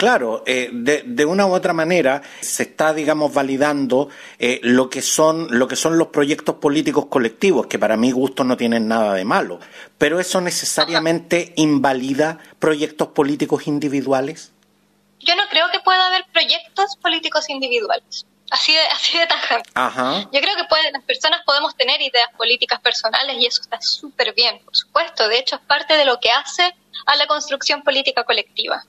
Claro, 0.00 0.42
eh, 0.46 0.70
de, 0.72 1.02
de, 1.04 1.26
una 1.26 1.44
u 1.44 1.52
otra 1.52 1.74
manera 1.74 2.22
se 2.40 2.62
está, 2.62 2.94
digamos, 2.94 3.34
validando 3.34 4.08
eh, 4.38 4.58
lo 4.62 4.88
que 4.88 5.02
son 5.02 5.48
lo 5.50 5.68
que 5.68 5.76
son 5.76 5.98
los 5.98 6.08
proyectos 6.08 6.54
políticos 6.54 7.04
colectivos, 7.10 7.66
que 7.66 7.78
para 7.78 7.98
mi 7.98 8.10
gusto 8.10 8.42
no 8.42 8.56
tienen 8.56 8.88
nada 8.88 9.12
de 9.12 9.26
malo. 9.26 9.60
Pero 9.98 10.18
eso 10.18 10.40
necesariamente 10.40 11.52
invalida 11.56 12.38
proyectos 12.58 13.08
políticos 13.08 13.66
individuales. 13.66 14.52
Yo 15.18 15.36
no 15.36 15.42
creo 15.50 15.66
que 15.70 15.80
pueda 15.80 16.06
haber 16.06 16.24
proyectos 16.32 16.96
políticos 16.96 17.50
individuales. 17.50 18.24
Así 18.50 18.72
de, 18.72 18.80
así 18.80 19.18
de 19.18 19.26
tajante. 19.26 19.68
Yo 20.32 20.40
creo 20.40 20.56
que 20.56 20.64
puede, 20.64 20.90
las 20.92 21.04
personas 21.04 21.42
podemos 21.44 21.76
tener 21.76 22.00
ideas 22.00 22.28
políticas 22.38 22.80
personales 22.80 23.36
y 23.38 23.44
eso 23.44 23.60
está 23.60 23.78
súper 23.82 24.32
bien, 24.32 24.64
por 24.64 24.74
supuesto. 24.74 25.28
De 25.28 25.40
hecho, 25.40 25.56
es 25.56 25.60
parte 25.60 25.98
de 25.98 26.06
lo 26.06 26.18
que 26.20 26.30
hace 26.30 26.74
a 27.04 27.16
la 27.16 27.26
construcción 27.26 27.82
política 27.82 28.24
colectiva 28.24 28.82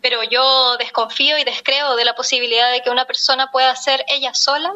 pero 0.00 0.22
yo 0.24 0.76
desconfío 0.78 1.38
y 1.38 1.44
descreo 1.44 1.96
de 1.96 2.04
la 2.04 2.14
posibilidad 2.14 2.70
de 2.70 2.82
que 2.82 2.90
una 2.90 3.04
persona 3.04 3.50
pueda 3.50 3.74
ser 3.76 4.04
ella 4.08 4.34
sola 4.34 4.72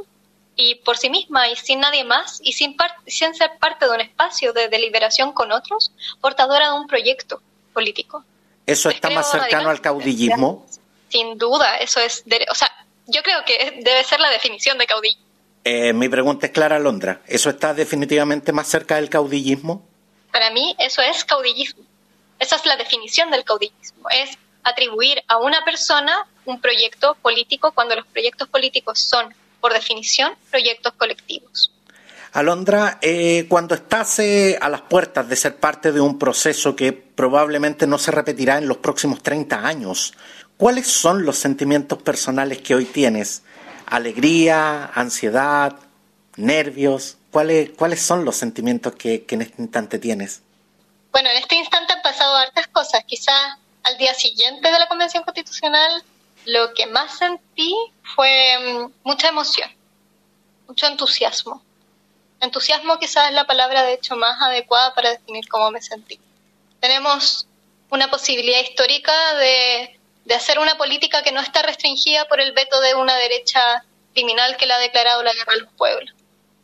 y 0.57 0.77
por 0.77 0.97
sí 0.97 1.11
misma 1.11 1.49
y 1.49 1.57
sin 1.57 1.81
nadie 1.81 2.05
más 2.05 2.41
y 2.43 2.53
sin, 2.53 2.77
sin 3.07 3.35
ser 3.35 3.59
parte 3.59 3.87
de 3.87 3.93
un 3.93 4.01
espacio 4.01 4.53
de 4.53 4.69
deliberación 4.69 5.33
con 5.33 5.53
otros, 5.53 5.93
portadora 6.21 6.69
de 6.69 6.75
un 6.75 6.87
proyecto 6.87 7.43
político. 7.73 8.25
¿Eso 8.67 8.89
está 8.89 9.11
más 9.11 9.31
cercano 9.31 9.71
al 9.71 9.81
caudillismo? 9.81 10.67
Sin 11.09 11.39
duda, 11.39 11.77
eso 11.77 12.01
es, 12.01 12.25
o 12.51 12.55
sea, 12.55 12.71
yo 13.07 13.23
creo 13.23 13.45
que 13.45 13.81
debe 13.83 14.03
ser 14.03 14.19
la 14.19 14.31
definición 14.31 14.77
de 14.79 14.87
caudillo. 14.87 15.19
Eh, 15.63 15.93
mi 15.93 16.09
pregunta 16.09 16.47
es 16.47 16.53
clara, 16.53 16.79
Londra. 16.79 17.21
¿Eso 17.27 17.51
está 17.51 17.75
definitivamente 17.75 18.53
más 18.53 18.69
cerca 18.69 18.97
del 18.97 19.09
caudillismo? 19.09 19.85
Para 20.33 20.51
mí, 20.51 20.75
eso 20.79 21.03
es 21.03 21.25
caudillismo. 21.25 21.83
Esa 22.39 22.57
es 22.57 22.67
la 22.67 22.77
definición 22.77 23.31
del 23.31 23.45
caudillismo. 23.45 24.09
Es 24.11 24.39
atribuir 24.67 25.23
a 25.29 25.39
una 25.39 25.65
persona 25.65 26.27
un 26.45 26.61
proyecto 26.61 27.17
político 27.23 27.73
cuando 27.73 27.95
los 27.95 28.07
proyectos 28.07 28.49
políticos 28.49 29.01
son, 29.01 29.33
por 29.61 29.73
definición, 29.73 30.33
proyectos 30.51 30.93
colectivos. 30.95 31.73
Alondra, 32.33 32.99
eh, 33.01 33.47
cuando 33.49 33.75
estás 33.75 34.19
eh, 34.19 34.59
a 34.61 34.69
las 34.69 34.83
puertas 34.83 35.29
de 35.29 35.37
ser 35.37 35.57
parte 35.57 35.93
de 35.93 36.01
un 36.01 36.19
proceso 36.19 36.77
que 36.77 36.93
probablemente 36.93 37.87
no 37.87 37.97
se 37.97 38.11
repetirá 38.11 38.59
en 38.59 38.69
los 38.69 38.79
próximos 38.79 39.23
30 39.23 39.67
años, 39.67 40.13
¿cuáles 40.57 40.87
son 40.89 41.25
los 41.25 41.39
sentimientos 41.39 42.03
personales 42.03 42.59
que 42.59 42.75
hoy 42.75 42.85
tienes? 42.85 43.43
¿Alegría, 43.87 44.91
ansiedad, 44.95 45.77
nervios? 46.37 47.17
¿Cuáles, 47.31 47.71
cuáles 47.71 48.03
son 48.03 48.25
los 48.25 48.37
sentimientos 48.37 48.95
que, 48.97 49.25
que 49.25 49.37
en 49.37 49.43
este 49.43 49.63
instante 49.63 49.99
tienes? 49.99 50.43
Bueno, 51.13 51.31
en 51.31 51.37
este 51.39 51.55
instante 51.55 51.95
han 51.95 52.03
pasado 52.03 52.37
hartas 52.37 52.67
cosas. 52.67 53.03
Quizás 53.07 53.57
al 53.87 53.99
día 53.99 54.15
siguiente 54.15 54.71
de 54.71 54.79
la 54.81 54.89
Convención 54.89 55.23
Constitucional, 55.23 56.03
lo 56.45 56.75
que 56.75 56.87
más 56.87 57.19
sentí 57.19 57.75
fue 58.03 58.59
mm, 58.59 58.93
mucha 59.05 59.29
emoción, 59.29 59.71
mucho 60.67 60.87
entusiasmo. 60.87 61.63
Entusiasmo 62.41 62.99
quizás 62.99 63.29
es 63.29 63.35
la 63.35 63.47
palabra 63.47 63.85
de 63.85 63.95
hecho 63.95 64.17
más 64.17 64.43
adecuada 64.43 64.93
para 64.95 65.11
definir 65.11 65.49
cómo 65.49 65.71
me 65.71 65.81
sentí. 65.81 66.19
Tenemos 66.81 67.47
una 67.91 68.11
posibilidad 68.11 68.61
histórica 68.61 69.35
de, 69.37 70.01
de 70.25 70.35
hacer 70.35 70.59
una 70.59 70.77
política 70.77 71.23
que 71.23 71.31
no 71.31 71.41
está 71.41 71.63
restringida 71.63 72.27
por 72.27 72.41
el 72.41 72.53
veto 72.53 72.81
de 72.81 72.97
una 72.97 73.15
derecha 73.15 73.85
criminal 74.15 74.57
que 74.57 74.67
le 74.67 74.75
ha 74.75 74.79
declarado 74.79 75.23
la 75.23 75.33
guerra 75.33 75.53
a 75.53 75.57
los 75.57 75.73
pueblos. 75.75 76.13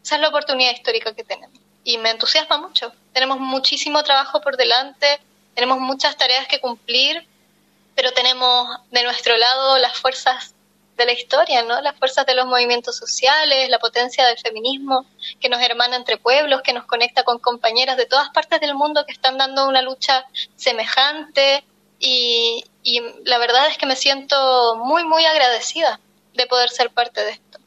Esa 0.02 0.16
es 0.16 0.20
la 0.20 0.28
oportunidad 0.28 0.72
histórica 0.72 1.14
que 1.14 1.22
tenemos. 1.22 1.56
Y 1.84 1.98
me 1.98 2.10
entusiasma 2.10 2.58
mucho. 2.58 2.92
Tenemos 3.12 3.38
muchísimo 3.38 4.02
trabajo 4.02 4.40
por 4.40 4.56
delante 4.56 5.20
tenemos 5.54 5.78
muchas 5.78 6.16
tareas 6.16 6.46
que 6.46 6.60
cumplir, 6.60 7.26
pero 7.94 8.12
tenemos 8.12 8.80
de 8.90 9.02
nuestro 9.02 9.36
lado 9.36 9.78
las 9.78 9.96
fuerzas 9.98 10.54
de 10.96 11.06
la 11.06 11.12
historia, 11.12 11.62
¿no? 11.62 11.80
Las 11.80 11.96
fuerzas 11.96 12.26
de 12.26 12.34
los 12.34 12.46
movimientos 12.46 12.96
sociales, 12.96 13.68
la 13.68 13.78
potencia 13.78 14.26
del 14.26 14.38
feminismo 14.38 15.06
que 15.40 15.48
nos 15.48 15.60
hermana 15.60 15.96
entre 15.96 16.16
pueblos, 16.16 16.62
que 16.62 16.72
nos 16.72 16.84
conecta 16.84 17.24
con 17.24 17.38
compañeras 17.38 17.96
de 17.96 18.06
todas 18.06 18.28
partes 18.30 18.60
del 18.60 18.74
mundo 18.74 19.04
que 19.06 19.12
están 19.12 19.38
dando 19.38 19.68
una 19.68 19.82
lucha 19.82 20.24
semejante 20.56 21.64
y, 21.98 22.64
y 22.82 23.00
la 23.24 23.38
verdad 23.38 23.68
es 23.68 23.78
que 23.78 23.86
me 23.86 23.96
siento 23.96 24.76
muy, 24.76 25.04
muy 25.04 25.24
agradecida 25.24 26.00
de 26.34 26.46
poder 26.46 26.70
ser 26.70 26.90
parte 26.90 27.22
de 27.24 27.32
esto. 27.32 27.58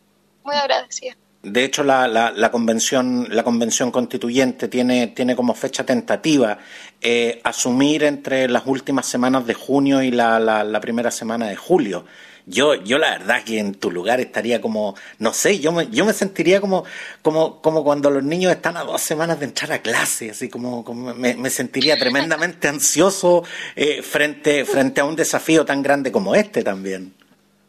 Muy 0.43 0.55
agradecida. 0.55 1.15
De 1.45 1.63
hecho, 1.63 1.83
la, 1.83 2.07
la, 2.07 2.51
convención, 2.51 3.27
la 3.29 3.43
convención 3.43 3.91
constituyente 3.91 4.67
tiene, 4.67 5.07
tiene 5.07 5.35
como 5.35 5.53
fecha 5.53 5.85
tentativa 5.85 6.57
eh, 6.99 7.39
asumir 7.43 8.03
entre 8.03 8.49
las 8.49 8.65
últimas 8.65 9.05
semanas 9.05 9.45
de 9.45 9.53
junio 9.53 10.01
y 10.01 10.09
la, 10.09 10.39
la, 10.39 10.81
primera 10.81 11.11
semana 11.11 11.47
de 11.47 11.55
julio. 11.55 12.05
Yo, 12.47 12.73
yo 12.73 12.97
la 12.97 13.11
verdad 13.11 13.43
que 13.43 13.59
en 13.59 13.75
tu 13.75 13.91
lugar 13.91 14.19
estaría 14.19 14.59
como, 14.59 14.95
no 15.19 15.33
sé, 15.33 15.59
yo 15.59 15.71
me, 15.71 15.87
yo 15.91 16.03
me 16.03 16.13
sentiría 16.13 16.59
como, 16.59 16.83
como, 17.21 17.61
como 17.61 17.83
cuando 17.83 18.09
los 18.09 18.23
niños 18.23 18.51
están 18.51 18.75
a 18.77 18.83
dos 18.83 19.01
semanas 19.01 19.39
de 19.39 19.45
entrar 19.45 19.71
a 19.71 19.83
clase, 19.83 20.31
así 20.31 20.49
como, 20.49 20.83
me, 21.15 21.35
me, 21.35 21.49
sentiría 21.51 21.95
tremendamente 21.95 22.67
ansioso 22.67 23.43
eh, 23.75 24.01
frente, 24.01 24.65
frente 24.65 24.99
a 24.99 25.05
un 25.05 25.15
desafío 25.15 25.63
tan 25.63 25.83
grande 25.83 26.11
como 26.11 26.33
este 26.33 26.63
también. 26.63 27.13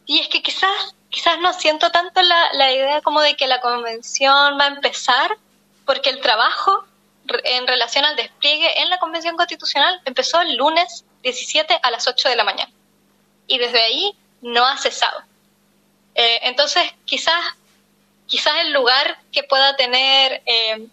Y 0.07 0.21
es 0.21 0.29
que 0.29 0.41
quizás 0.41 0.96
quizás 1.27 1.41
no 1.41 1.53
siento 1.55 1.91
tanto 1.91 2.23
la, 2.23 2.53
la 2.53 2.73
idea 2.73 3.01
como 3.01 3.21
de 3.21 3.35
que 3.35 3.49
la 3.49 3.61
convención 3.61 4.57
va 4.61 4.67
a 4.67 4.69
empezar, 4.69 5.37
porque 5.85 6.11
el 6.11 6.21
trabajo 6.21 6.85
en 7.43 7.67
relación 7.67 8.05
al 8.05 8.15
despliegue 8.15 8.81
en 8.81 8.91
la 8.91 8.99
Convención 8.99 9.37
Constitucional 9.37 10.01
empezó 10.05 10.41
el 10.41 10.55
lunes 10.55 11.05
17 11.25 11.81
a 11.83 11.91
las 11.91 12.07
8 12.07 12.29
de 12.29 12.37
la 12.37 12.45
mañana 12.45 12.71
y 13.49 13.59
desde 13.59 13.83
ahí 13.83 14.17
no 14.41 14.65
ha 14.65 14.77
cesado. 14.77 15.21
Eh, 16.15 16.39
entonces, 16.43 16.85
quizás, 17.05 17.57
quizás 18.27 18.55
el 18.61 18.73
lugar 18.73 19.19
que 19.33 19.43
pueda 19.43 19.75
tener, 19.75 20.43
eh, 20.47 20.87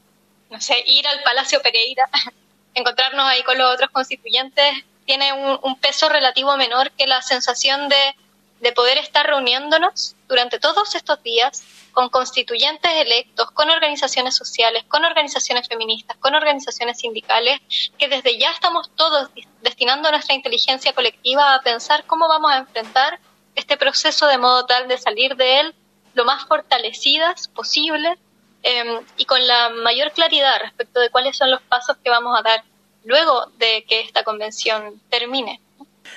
no 0.49 0.59
sé, 0.59 0.83
ir 0.87 1.07
al 1.07 1.21
Palacio 1.21 1.61
Pereira, 1.61 2.09
encontrarnos 2.73 3.27
ahí 3.27 3.43
con 3.43 3.59
los 3.59 3.71
otros 3.71 3.91
constituyentes, 3.91 4.83
tiene 5.05 5.31
un, 5.31 5.59
un, 5.61 5.79
peso 5.79 6.09
relativo 6.09 6.57
menor 6.57 6.89
que 6.91 7.05
la 7.05 7.21
sensación 7.21 7.87
de 7.87 8.15
de 8.63 8.71
poder 8.71 8.97
estar 8.97 9.27
reuniéndonos 9.27 10.15
durante 10.29 10.57
todos 10.57 10.95
estos 10.95 11.21
días 11.21 11.65
con 11.91 12.07
constituyentes 12.07 12.91
electos, 12.93 13.51
con 13.51 13.69
organizaciones 13.69 14.37
sociales, 14.37 14.85
con 14.87 15.03
organizaciones 15.03 15.67
feministas, 15.67 16.15
con 16.17 16.33
organizaciones 16.33 16.97
sindicales, 16.97 17.59
que 17.99 18.07
desde 18.07 18.39
ya 18.39 18.51
estamos 18.51 18.89
todos 18.95 19.29
destinando 19.61 20.09
nuestra 20.09 20.33
inteligencia 20.33 20.93
colectiva 20.93 21.53
a 21.53 21.61
pensar 21.61 22.05
cómo 22.05 22.29
vamos 22.29 22.51
a 22.53 22.59
enfrentar 22.59 23.19
este 23.53 23.75
proceso 23.75 24.27
de 24.27 24.37
modo 24.37 24.65
tal 24.65 24.87
de 24.87 24.97
salir 24.97 25.35
de 25.35 25.59
él 25.59 25.75
lo 26.13 26.23
más 26.23 26.45
fortalecidas 26.45 27.49
posible 27.49 28.17
em, 28.63 29.01
y 29.17 29.25
con 29.25 29.45
la 29.45 29.71
mayor 29.71 30.13
claridad 30.13 30.61
respecto 30.61 31.01
de 31.01 31.09
cuáles 31.09 31.37
son 31.37 31.51
los 31.51 31.61
pasos 31.63 31.97
que 32.01 32.09
vamos 32.09 32.39
a 32.39 32.43
dar 32.43 32.63
luego 33.03 33.47
de 33.57 33.83
que 33.89 33.99
esta 33.99 34.23
convención 34.23 35.01
termine. 35.09 35.59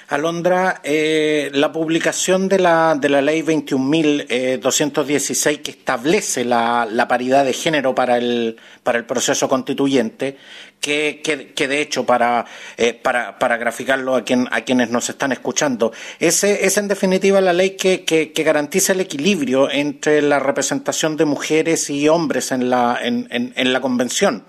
Alondra, 0.08 0.80
eh, 0.84 1.50
la 1.52 1.72
publicación 1.72 2.48
de 2.48 2.60
la, 2.60 2.94
de 2.94 3.08
la 3.08 3.20
ley 3.20 3.42
21.216 3.42 5.50
eh, 5.50 5.60
que 5.60 5.72
establece 5.72 6.44
la, 6.44 6.86
la, 6.88 7.08
paridad 7.08 7.44
de 7.44 7.52
género 7.52 7.92
para 7.92 8.16
el, 8.16 8.56
para 8.84 8.98
el 8.98 9.04
proceso 9.04 9.48
constituyente, 9.48 10.36
que, 10.80 11.20
que, 11.22 11.66
de 11.66 11.80
hecho, 11.80 12.06
para, 12.06 12.44
eh, 12.76 12.94
para, 12.94 13.36
para, 13.36 13.56
graficarlo 13.56 14.14
a, 14.14 14.22
quien, 14.22 14.46
a 14.52 14.60
quienes 14.60 14.90
nos 14.90 15.08
están 15.08 15.32
escuchando, 15.32 15.92
es, 16.20 16.44
es 16.44 16.78
en 16.78 16.86
definitiva 16.86 17.40
la 17.40 17.52
ley 17.52 17.70
que, 17.70 18.04
que, 18.04 18.42
garantiza 18.44 18.92
el 18.92 19.00
equilibrio 19.00 19.68
entre 19.68 20.22
la 20.22 20.38
representación 20.38 21.16
de 21.16 21.25
mujeres 21.25 21.90
y 21.90 22.08
hombres 22.08 22.52
en 22.52 22.70
la, 22.70 22.96
en, 23.02 23.26
en 23.28 23.72
la 23.72 23.80
convención. 23.80 24.44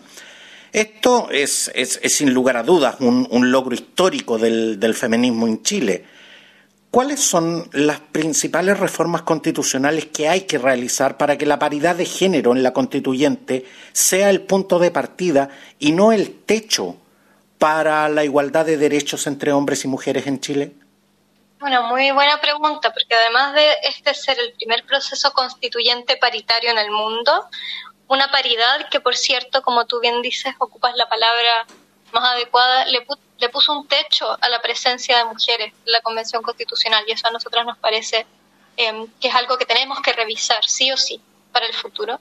Esto 0.71 1.29
es, 1.31 1.71
sin 2.05 2.33
lugar 2.33 2.57
a 2.57 2.63
dudas 2.63 2.97
un, 2.99 3.51
logro 3.51 3.73
histórico 3.73 4.37
del, 4.37 4.93
feminismo 4.93 5.47
en 5.47 5.63
Chile. 5.63 6.05
¿Cuáles 6.91 7.19
son 7.19 7.69
las 7.73 7.99
principales 7.99 8.79
reformas 8.79 9.21
constitucionales 9.21 10.05
que 10.07 10.29
hay 10.29 10.41
que 10.41 10.57
realizar 10.57 11.17
para 11.17 11.37
que 11.37 11.45
la 11.45 11.59
paridad 11.59 11.95
de 11.95 12.05
género 12.05 12.53
en 12.53 12.63
la 12.63 12.73
constituyente 12.73 13.65
sea 13.91 14.29
el 14.29 14.41
punto 14.41 14.79
de 14.79 14.91
partida 14.91 15.49
y 15.79 15.91
no 15.91 16.11
el 16.11 16.43
techo 16.45 16.97
para 17.57 18.07
la 18.09 18.23
igualdad 18.23 18.65
de 18.65 18.77
derechos 18.77 19.27
entre 19.27 19.51
hombres 19.51 19.83
y 19.83 19.87
mujeres 19.87 20.27
en 20.27 20.39
Chile? 20.39 20.73
Bueno, 21.59 21.83
muy 21.87 22.11
buena 22.11 22.39
pregunta, 22.39 22.93
porque 22.93 23.15
además 23.15 23.55
de 23.55 23.67
este 23.83 24.13
ser 24.13 24.37
el 24.39 24.53
primer 24.53 24.85
proceso 24.85 25.31
constituyente 25.33 26.15
paritario 26.17 26.69
en 26.69 26.77
el 26.77 26.91
mundo, 26.91 27.49
una 28.07 28.31
paridad 28.31 28.89
que, 28.89 28.99
por 28.99 29.15
cierto, 29.15 29.61
como 29.61 29.85
tú 29.85 29.99
bien 29.99 30.21
dices, 30.21 30.55
ocupas 30.59 30.95
la 30.95 31.09
palabra 31.09 31.65
más 32.11 32.23
adecuada, 32.33 32.85
le, 32.85 33.05
le 33.39 33.49
puso 33.49 33.77
un 33.77 33.87
techo 33.87 34.37
a 34.39 34.49
la 34.49 34.61
presencia 34.61 35.17
de 35.17 35.25
mujeres 35.25 35.73
en 35.85 35.91
la 35.91 36.01
Convención 36.01 36.41
Constitucional 36.41 37.03
y 37.07 37.11
eso 37.11 37.27
a 37.27 37.31
nosotras 37.31 37.65
nos 37.65 37.77
parece 37.77 38.25
em, 38.77 39.07
que 39.19 39.27
es 39.27 39.35
algo 39.35 39.57
que 39.57 39.65
tenemos 39.65 40.01
que 40.01 40.13
revisar 40.13 40.63
sí 40.65 40.91
o 40.91 40.97
sí 40.97 41.21
para 41.51 41.65
el 41.65 41.73
futuro. 41.73 42.19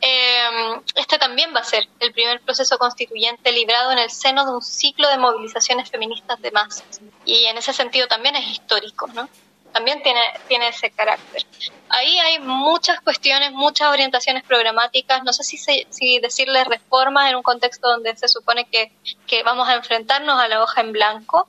Em, 0.00 0.80
este 0.94 1.18
también 1.18 1.52
va 1.54 1.60
a 1.60 1.64
ser 1.64 1.88
el 1.98 2.12
primer 2.12 2.40
proceso 2.40 2.78
constituyente 2.78 3.50
librado 3.50 3.90
en 3.90 3.98
el 3.98 4.10
seno 4.10 4.44
de 4.44 4.52
un 4.52 4.62
ciclo 4.62 5.08
de 5.08 5.18
movilizaciones 5.18 5.90
feministas 5.90 6.40
de 6.40 6.52
masas 6.52 7.00
y 7.24 7.46
en 7.46 7.58
ese 7.58 7.72
sentido 7.72 8.06
también 8.06 8.36
es 8.36 8.46
histórico, 8.46 9.08
¿no? 9.08 9.28
También 9.72 10.02
tiene, 10.02 10.20
tiene 10.48 10.68
ese 10.68 10.90
carácter. 10.90 11.44
Ahí 11.88 12.18
hay 12.18 12.38
muchas 12.40 13.00
cuestiones, 13.00 13.52
muchas 13.52 13.88
orientaciones 13.88 14.42
programáticas, 14.44 15.22
no 15.24 15.32
sé 15.32 15.44
si, 15.44 15.58
si 15.58 16.18
decirles 16.20 16.66
reformas 16.66 17.30
en 17.30 17.36
un 17.36 17.42
contexto 17.42 17.88
donde 17.88 18.16
se 18.16 18.28
supone 18.28 18.66
que, 18.66 18.92
que 19.26 19.42
vamos 19.42 19.68
a 19.68 19.74
enfrentarnos 19.74 20.38
a 20.38 20.48
la 20.48 20.62
hoja 20.62 20.80
en 20.80 20.92
blanco, 20.92 21.48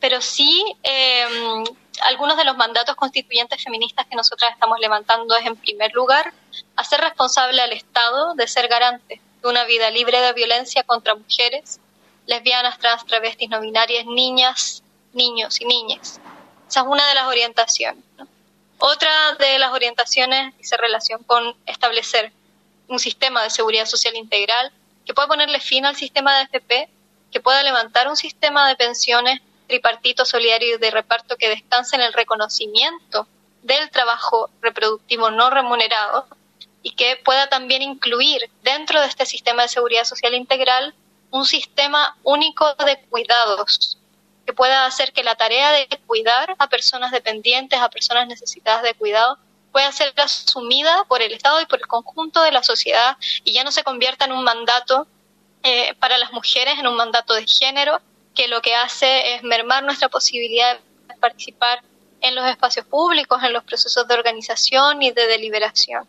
pero 0.00 0.20
sí 0.20 0.64
em, 0.82 1.64
algunos 2.02 2.36
de 2.36 2.44
los 2.44 2.56
mandatos 2.56 2.96
constituyentes 2.96 3.62
feministas 3.62 4.06
que 4.06 4.16
nosotras 4.16 4.52
estamos 4.52 4.78
levantando 4.80 5.36
es, 5.36 5.46
en 5.46 5.56
primer 5.56 5.92
lugar, 5.92 6.32
hacer 6.76 7.00
responsable 7.00 7.60
al 7.62 7.72
Estado 7.72 8.34
de 8.34 8.46
ser 8.46 8.68
garante 8.68 9.20
de 9.42 9.48
una 9.48 9.64
vida 9.64 9.90
libre 9.90 10.20
de 10.20 10.32
violencia 10.32 10.82
contra 10.82 11.14
mujeres, 11.14 11.80
lesbianas, 12.26 12.78
trans, 12.78 13.06
travestis, 13.06 13.48
no 13.48 13.60
binarias, 13.60 14.04
niñas, 14.06 14.82
niños 15.12 15.60
y 15.60 15.64
niñas 15.64 16.20
esa 16.68 16.80
es 16.80 16.86
una 16.86 17.06
de 17.08 17.14
las 17.14 17.26
orientaciones. 17.26 18.04
Otra 18.78 19.34
de 19.38 19.58
las 19.58 19.72
orientaciones 19.72 20.56
dice 20.58 20.76
relación 20.76 21.22
con 21.24 21.56
establecer 21.66 22.32
un 22.88 22.98
sistema 22.98 23.42
de 23.42 23.50
seguridad 23.50 23.86
social 23.86 24.14
integral 24.14 24.72
que 25.04 25.14
pueda 25.14 25.28
ponerle 25.28 25.60
fin 25.60 25.86
al 25.86 25.96
sistema 25.96 26.36
de 26.36 26.44
FP, 26.44 26.88
que 27.30 27.40
pueda 27.40 27.62
levantar 27.62 28.08
un 28.08 28.16
sistema 28.16 28.68
de 28.68 28.76
pensiones 28.76 29.40
tripartito, 29.66 30.24
solidario 30.24 30.76
y 30.76 30.78
de 30.78 30.90
reparto 30.90 31.36
que 31.36 31.48
descanse 31.48 31.96
en 31.96 32.02
el 32.02 32.12
reconocimiento 32.12 33.26
del 33.62 33.90
trabajo 33.90 34.50
reproductivo 34.60 35.30
no 35.30 35.50
remunerado 35.50 36.26
y 36.82 36.92
que 36.92 37.16
pueda 37.16 37.48
también 37.48 37.82
incluir 37.82 38.48
dentro 38.62 39.00
de 39.00 39.08
este 39.08 39.26
sistema 39.26 39.62
de 39.62 39.68
seguridad 39.68 40.04
social 40.04 40.34
integral 40.34 40.94
un 41.30 41.44
sistema 41.44 42.16
único 42.22 42.74
de 42.74 43.00
cuidados 43.10 43.98
que 44.46 44.54
pueda 44.54 44.86
hacer 44.86 45.12
que 45.12 45.24
la 45.24 45.34
tarea 45.34 45.72
de 45.72 45.88
cuidar 46.06 46.54
a 46.58 46.68
personas 46.68 47.10
dependientes, 47.10 47.80
a 47.80 47.90
personas 47.90 48.28
necesitadas 48.28 48.82
de 48.82 48.94
cuidado, 48.94 49.38
pueda 49.72 49.92
ser 49.92 50.14
asumida 50.16 51.04
por 51.08 51.20
el 51.20 51.32
Estado 51.32 51.60
y 51.60 51.66
por 51.66 51.78
el 51.80 51.86
conjunto 51.86 52.42
de 52.42 52.52
la 52.52 52.62
sociedad 52.62 53.16
y 53.44 53.52
ya 53.52 53.64
no 53.64 53.72
se 53.72 53.84
convierta 53.84 54.24
en 54.24 54.32
un 54.32 54.44
mandato 54.44 55.06
eh, 55.62 55.94
para 55.98 56.16
las 56.16 56.32
mujeres, 56.32 56.78
en 56.78 56.86
un 56.86 56.96
mandato 56.96 57.34
de 57.34 57.46
género, 57.46 58.00
que 58.34 58.48
lo 58.48 58.62
que 58.62 58.74
hace 58.74 59.34
es 59.34 59.42
mermar 59.42 59.82
nuestra 59.82 60.08
posibilidad 60.08 60.78
de 60.78 61.14
participar 61.16 61.82
en 62.20 62.34
los 62.34 62.46
espacios 62.46 62.86
públicos, 62.86 63.42
en 63.42 63.52
los 63.52 63.64
procesos 63.64 64.06
de 64.06 64.14
organización 64.14 65.02
y 65.02 65.10
de 65.10 65.26
deliberación. 65.26 66.06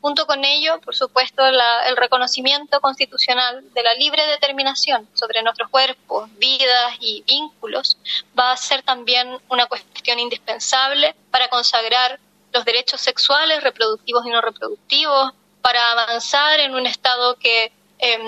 Junto 0.00 0.26
con 0.26 0.44
ello, 0.44 0.80
por 0.80 0.94
supuesto, 0.94 1.44
el 1.46 1.96
reconocimiento 1.96 2.80
constitucional 2.80 3.64
de 3.72 3.82
la 3.82 3.94
libre 3.94 4.26
determinación 4.26 5.08
sobre 5.14 5.42
nuestros 5.42 5.68
cuerpos, 5.68 6.28
vidas 6.38 6.94
y 7.00 7.22
vínculos 7.26 7.98
va 8.38 8.52
a 8.52 8.56
ser 8.56 8.82
también 8.82 9.36
una 9.48 9.66
cuestión 9.66 10.18
indispensable 10.18 11.14
para 11.30 11.48
consagrar 11.48 12.20
los 12.52 12.64
derechos 12.64 13.00
sexuales, 13.00 13.62
reproductivos 13.62 14.24
y 14.26 14.30
no 14.30 14.40
reproductivos, 14.40 15.32
para 15.60 15.92
avanzar 15.92 16.60
en 16.60 16.74
un 16.74 16.86
Estado 16.86 17.36
que 17.36 17.72
eh, 17.98 18.18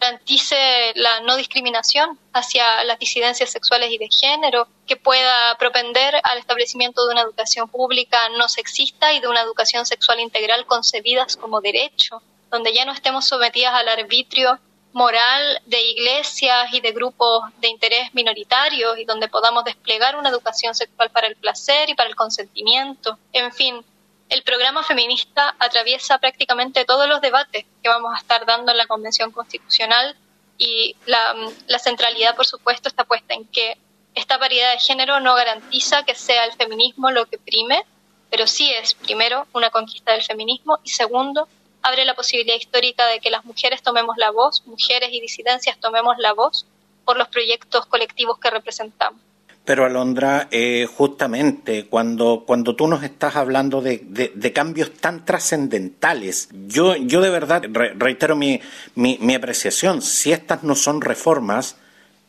garantice 0.00 0.92
la 0.94 1.20
no 1.20 1.36
discriminación 1.36 2.18
hacia 2.32 2.84
las 2.84 2.98
disidencias 2.98 3.50
sexuales 3.50 3.90
y 3.90 3.98
de 3.98 4.08
género, 4.10 4.68
que 4.86 4.96
pueda 4.96 5.56
propender 5.58 6.14
al 6.22 6.38
establecimiento 6.38 7.06
de 7.06 7.12
una 7.12 7.22
educación 7.22 7.68
pública 7.68 8.28
no 8.36 8.48
sexista 8.48 9.12
y 9.12 9.20
de 9.20 9.28
una 9.28 9.42
educación 9.42 9.86
sexual 9.86 10.20
integral 10.20 10.66
concebidas 10.66 11.36
como 11.36 11.60
derecho, 11.60 12.22
donde 12.50 12.72
ya 12.72 12.84
no 12.84 12.92
estemos 12.92 13.26
sometidas 13.26 13.74
al 13.74 13.88
arbitrio 13.88 14.58
moral 14.92 15.60
de 15.66 15.80
iglesias 15.80 16.72
y 16.72 16.80
de 16.80 16.92
grupos 16.92 17.44
de 17.60 17.68
interés 17.68 18.12
minoritarios 18.14 18.98
y 18.98 19.04
donde 19.04 19.28
podamos 19.28 19.64
desplegar 19.64 20.16
una 20.16 20.30
educación 20.30 20.74
sexual 20.74 21.10
para 21.10 21.26
el 21.26 21.36
placer 21.36 21.90
y 21.90 21.94
para 21.94 22.08
el 22.08 22.16
consentimiento. 22.16 23.18
En 23.32 23.52
fin, 23.52 23.84
el 24.28 24.42
programa 24.42 24.82
feminista 24.82 25.56
atraviesa 25.58 26.18
prácticamente 26.18 26.84
todos 26.84 27.08
los 27.08 27.20
debates 27.20 27.64
que 27.82 27.88
vamos 27.88 28.14
a 28.14 28.18
estar 28.18 28.44
dando 28.44 28.72
en 28.72 28.78
la 28.78 28.86
Convención 28.86 29.30
Constitucional 29.30 30.16
y 30.58 30.96
la, 31.06 31.78
centralidad, 31.78 32.36
por 32.36 32.44
supuesto, 32.44 32.88
está 32.88 33.04
puesta 33.04 33.34
en 33.34 33.46
que 33.46 33.78
esta 34.14 34.38
paridad 34.38 34.72
de 34.72 34.80
género 34.80 35.20
no 35.20 35.34
garantiza 35.34 36.02
que 36.02 36.14
sea 36.14 36.44
el 36.44 36.52
feminismo 36.52 37.10
lo 37.10 37.26
que 37.26 37.38
prime, 37.38 37.84
pero 38.30 38.46
sí 38.46 38.70
es, 38.70 38.94
primero, 38.94 39.46
una 39.52 39.70
conquista 39.70 40.12
del 40.12 40.22
feminismo 40.22 40.78
y 40.82 40.90
segundo, 40.90 41.48
abre 41.80 42.04
la 42.04 42.14
posibilidad 42.14 42.56
histórica 42.56 43.06
de 43.06 43.20
que 43.20 43.30
las 43.30 43.44
mujeres 43.44 43.82
tomemos 43.82 44.16
la 44.18 44.30
voz, 44.30 44.66
mujeres 44.66 45.10
y 45.12 45.20
disidencias 45.20 45.78
tomemos 45.78 46.18
la 46.18 46.32
voz 46.32 46.66
por 47.04 47.16
los 47.16 47.28
proyectos 47.28 47.86
colectivos 47.86 48.38
que 48.38 48.50
representamos. 48.50 49.20
Pero 49.68 49.84
Alondra, 49.84 50.48
eh, 50.50 50.86
justamente 50.90 51.88
cuando, 51.88 52.44
cuando 52.46 52.74
tú 52.74 52.88
nos 52.88 53.02
estás 53.02 53.36
hablando 53.36 53.82
de, 53.82 54.02
de, 54.02 54.52
cambios 54.54 54.94
tan 54.94 55.26
trascendentales, 55.26 56.48
yo, 56.66 56.96
yo 56.96 57.20
de 57.20 57.28
verdad 57.28 57.64
reitero 57.70 58.34
mi, 58.34 58.62
mi, 58.94 59.18
mi 59.20 59.34
apreciación, 59.34 60.00
si 60.00 60.32
estas 60.32 60.62
no 60.62 60.74
son 60.74 61.02
reformas, 61.02 61.76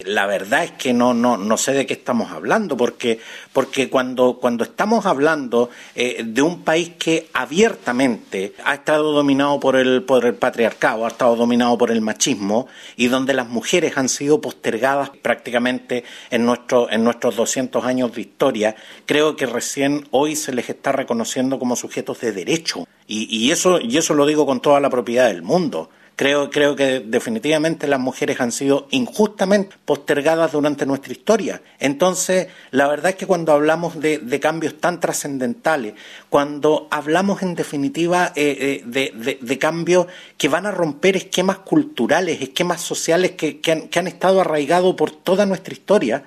la 0.06 0.26
verdad 0.28 0.64
es 0.64 0.72
que 0.72 0.94
no, 0.94 1.14
no, 1.14 1.36
no 1.36 1.58
sé 1.58 1.74
de 1.74 1.86
qué 1.86 1.94
estamos 1.94 2.32
hablando, 2.32 2.78
porque, 2.78 3.20
porque 3.52 3.90
cuando, 3.90 4.38
cuando 4.40 4.64
estamos 4.64 5.06
hablando 5.06 5.70
eh, 5.94 6.24
de 6.26 6.42
un 6.42 6.64
país 6.64 6.94
que 6.98 7.30
abiertamente 7.34 8.54
ha 8.64 8.76
estado 8.76 9.12
dominado 9.12 9.60
por 9.60 9.76
el, 9.76 10.04
por 10.04 10.26
el 10.26 10.36
patriarcado, 10.36 11.04
ha 11.04 11.10
estado 11.10 11.36
dominado 11.36 11.78
por 11.78 11.92
el 11.92 12.00
machismo, 12.00 12.68
y 12.96 13.08
donde 13.08 13.34
las 13.34 13.50
mujeres 13.50 13.98
han 13.98 14.08
sido 14.08 14.40
postergadas 14.40 15.10
prácticamente 15.22 16.06
en, 16.30 16.46
nuestro, 16.46 16.90
en 16.90 17.04
nuestros 17.04 17.36
200 17.36 17.84
años 17.84 18.16
de 18.16 18.22
historia, 18.22 18.76
creo 19.06 19.36
que 19.36 19.48
recién 19.48 20.08
hoy 20.12 20.38
se 20.38 20.54
les 20.54 20.70
está 20.70 20.94
reconociendo 20.94 21.60
como 21.60 21.76
sujetos 21.76 22.22
de 22.22 22.32
derecho. 22.32 22.88
Y, 23.06 23.28
y, 23.36 23.52
eso, 23.52 23.82
y 23.82 23.98
eso 23.98 24.14
lo 24.14 24.26
digo 24.26 24.46
con 24.46 24.62
toda 24.62 24.80
la 24.80 24.90
propiedad 24.90 25.28
del 25.28 25.42
mundo 25.42 25.90
Creo, 26.19 26.49
creo 26.49 26.75
que 26.75 26.99
definitivamente 26.99 27.88
las 27.88 28.01
mujeres 28.01 28.41
han 28.41 28.51
sido 28.51 28.89
injustamente 28.91 29.77
postergadas 29.86 30.51
durante 30.51 30.86
nuestra 30.86 31.13
historia. 31.13 31.62
Entonces, 31.79 32.49
la 32.71 32.89
verdad 32.89 33.12
es 33.12 33.15
que 33.15 33.25
cuando 33.25 33.53
hablamos 33.53 34.01
de, 34.01 34.39
cambios 34.41 34.82
tan 34.82 34.99
trascendentales, 34.99 35.93
cuando 36.29 36.89
hablamos 36.91 37.41
en 37.41 37.55
definitiva 37.55 38.34
eh, 38.36 38.84
eh, 38.86 39.38
de, 39.39 39.60
cambios 39.60 40.08
que 40.38 40.49
van 40.49 40.65
a 40.65 40.71
romper 40.71 41.15
esquemas 41.15 41.60
culturales, 41.60 42.41
esquemas 42.41 42.82
sociales 42.82 43.32
que, 43.38 43.62
han, 43.71 43.88
que 43.88 43.99
han 43.99 44.08
estado 44.08 44.41
arraigados 44.41 44.95
por 44.95 45.12
toda 45.12 45.45
nuestra 45.45 45.73
historia, 45.73 46.25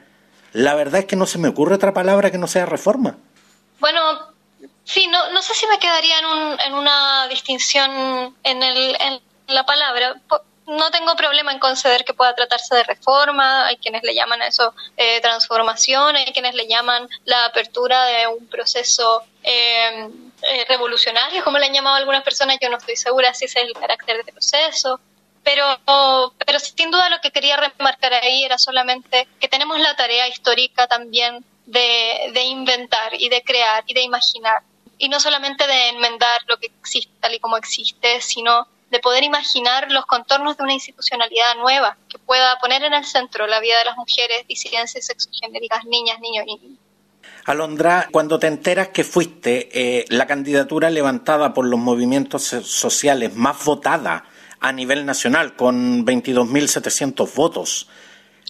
la 0.54 0.74
verdad 0.74 1.00
es 1.00 1.04
que 1.04 1.16
no 1.16 1.26
se 1.26 1.36
me 1.36 1.48
ocurre 1.48 1.74
otra 1.74 1.92
palabra 1.92 2.30
que 2.30 2.38
no 2.38 2.46
sea 2.46 2.64
reforma. 2.64 3.18
Bueno, 3.78 4.00
sí, 4.84 5.06
no, 5.08 5.32
no 5.32 5.42
sé 5.42 5.52
si 5.52 5.66
me 5.66 5.78
quedaría 5.78 6.18
en, 6.18 6.24
un, 6.24 6.60
en 6.60 6.72
una 6.72 7.28
distinción 7.28 8.34
en, 8.42 8.62
el, 8.62 8.96
la 9.52 9.64
palabra. 9.64 10.14
No 10.66 10.90
tengo 10.90 11.16
problema 11.16 11.52
en 11.52 11.58
conceder 11.58 12.04
que 12.04 12.14
pueda 12.14 12.34
tratarse 12.34 12.76
de 12.76 12.84
reforma, 12.84 13.66
hay 13.66 13.76
quienes 13.78 14.04
le 14.04 14.14
llaman 14.14 14.42
a 14.42 14.46
eso 14.46 14.74
eh, 14.96 15.20
transformación, 15.20 16.14
hay 16.14 16.32
quienes 16.32 16.54
le 16.54 16.68
llaman 16.68 17.08
la 17.24 17.46
apertura 17.46 18.04
de 18.04 18.28
un 18.28 18.46
proceso 18.46 19.24
eh, 19.42 20.08
eh, 20.42 20.64
revolucionario, 20.68 21.42
como 21.42 21.58
le 21.58 21.66
han 21.66 21.72
llamado 21.72 21.96
algunas 21.96 22.22
personas, 22.22 22.58
yo 22.60 22.70
no 22.70 22.78
estoy 22.78 22.96
segura 22.96 23.34
si 23.34 23.46
ese 23.46 23.60
es 23.60 23.66
el 23.66 23.74
carácter 23.74 24.16
del 24.24 24.32
proceso. 24.32 25.00
Pero, 25.44 25.64
pero 26.46 26.60
sin 26.60 26.92
duda 26.92 27.10
lo 27.10 27.20
que 27.20 27.32
quería 27.32 27.56
remarcar 27.56 28.14
ahí 28.14 28.44
era 28.44 28.58
solamente 28.58 29.26
que 29.40 29.48
tenemos 29.48 29.80
la 29.80 29.96
tarea 29.96 30.28
histórica 30.28 30.86
también 30.86 31.44
de, 31.66 32.30
de 32.32 32.42
inventar 32.44 33.12
y 33.14 33.28
de 33.28 33.42
crear 33.42 33.82
y 33.88 33.94
de 33.94 34.02
imaginar. 34.02 34.62
Y 34.98 35.08
no 35.08 35.18
solamente 35.18 35.66
de 35.66 35.88
enmendar 35.88 36.42
lo 36.46 36.58
que 36.58 36.66
existe 36.66 37.12
tal 37.20 37.34
y 37.34 37.40
como 37.40 37.56
existe, 37.56 38.20
sino 38.20 38.68
de 38.92 39.00
poder 39.00 39.24
imaginar 39.24 39.90
los 39.90 40.04
contornos 40.04 40.58
de 40.58 40.64
una 40.64 40.74
institucionalidad 40.74 41.56
nueva 41.56 41.96
que 42.10 42.18
pueda 42.18 42.58
poner 42.60 42.84
en 42.84 42.92
el 42.92 43.04
centro 43.06 43.46
la 43.46 43.58
vida 43.58 43.78
de 43.78 43.86
las 43.86 43.96
mujeres, 43.96 44.46
disidencias 44.46 45.06
sexogenéricas, 45.06 45.86
niñas, 45.86 46.20
niños 46.20 46.44
y 46.46 46.56
niñas. 46.56 46.78
Alondra, 47.46 48.08
cuando 48.12 48.38
te 48.38 48.48
enteras 48.48 48.88
que 48.88 49.02
fuiste 49.02 49.70
eh, 49.72 50.04
la 50.10 50.26
candidatura 50.26 50.90
levantada 50.90 51.54
por 51.54 51.64
los 51.64 51.80
movimientos 51.80 52.42
sociales 52.42 53.34
más 53.34 53.64
votada 53.64 54.24
a 54.60 54.72
nivel 54.72 55.06
nacional, 55.06 55.56
con 55.56 56.04
22.700 56.04 57.34
votos. 57.34 57.88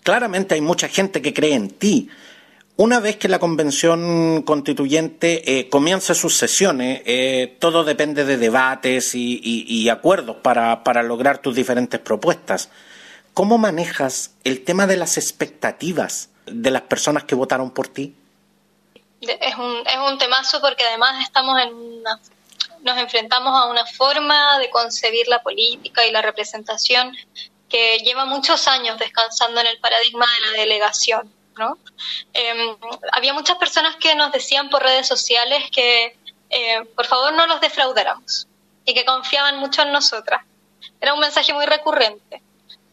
Claramente 0.02 0.57
hay 0.57 0.61
mucha 0.61 0.88
gente 0.88 1.22
que 1.22 1.33
cree 1.33 1.55
en 1.55 1.70
ti. 1.70 2.11
Una 2.77 3.01
vez 3.01 3.17
que 3.17 3.29
la 3.29 3.39
convención 3.39 4.43
constituyente 4.43 5.59
eh, 5.59 5.69
comience 5.69 6.15
sus 6.15 6.37
sesiones, 6.37 7.03
eh, 7.05 7.57
todo 7.61 7.85
depende 7.85 8.25
de 8.25 8.39
debates 8.39 9.15
y, 9.15 9.89
acuerdos 9.91 10.37
para, 10.37 11.03
lograr 11.03 11.39
tus 11.39 11.55
diferentes 11.55 12.01
propuestas. 12.01 12.71
¿Cómo 13.35 13.59
manejas 13.59 14.33
el 14.45 14.65
tema 14.65 14.87
de 14.87 14.97
las 14.97 15.19
expectativas 15.19 16.31
de 16.47 16.71
las 16.71 16.83
personas 16.83 17.25
que 17.25 17.35
votaron 17.35 17.71
por 17.71 17.89
ti? 17.89 18.15
Es 19.21 19.55
un, 19.57 19.87
es 19.87 19.99
un 20.11 20.19
temazo 20.19 20.61
porque 20.61 20.85
además 20.85 21.23
estamos 21.23 21.61
en 21.63 22.03
nos 22.83 22.99
enfrentamos 22.99 23.55
a 23.55 23.67
una 23.67 23.87
forma 23.87 24.59
de 24.59 24.71
concebir 24.71 25.29
la 25.29 25.43
política 25.43 26.05
y 26.07 26.11
la 26.11 26.21
representación 26.21 27.17
que 27.69 27.99
lleva 27.99 28.25
muchos 28.25 28.67
años 28.69 28.99
descansando 28.99 29.61
en 29.61 29.69
el 29.69 29.79
paradigma 29.79 30.27
de 30.35 30.41
la 30.41 30.63
delegación. 30.63 31.41
¿No? 31.59 31.79
Em, 32.33 32.77
había 33.12 33.33
muchas 33.35 33.57
personas 33.57 33.97
que 33.97 34.15
nos 34.15 34.33
decían 34.33 34.71
por 34.71 34.83
redes 34.83 35.07
sociales 35.07 35.71
que 35.71 36.17
eh, 36.51 36.85
por 36.95 37.07
favor 37.07 37.33
no 37.33 37.47
los 37.47 37.61
defraudáramos 37.61 38.47
y 38.85 38.95
que 38.95 39.05
confiaban 39.05 39.59
mucho 39.59 39.83
en 39.83 39.93
nosotras. 39.93 40.45
Era 41.01 41.15
un 41.15 41.21
mensaje 41.21 41.53
muy 41.53 41.67
recurrente. 41.67 42.43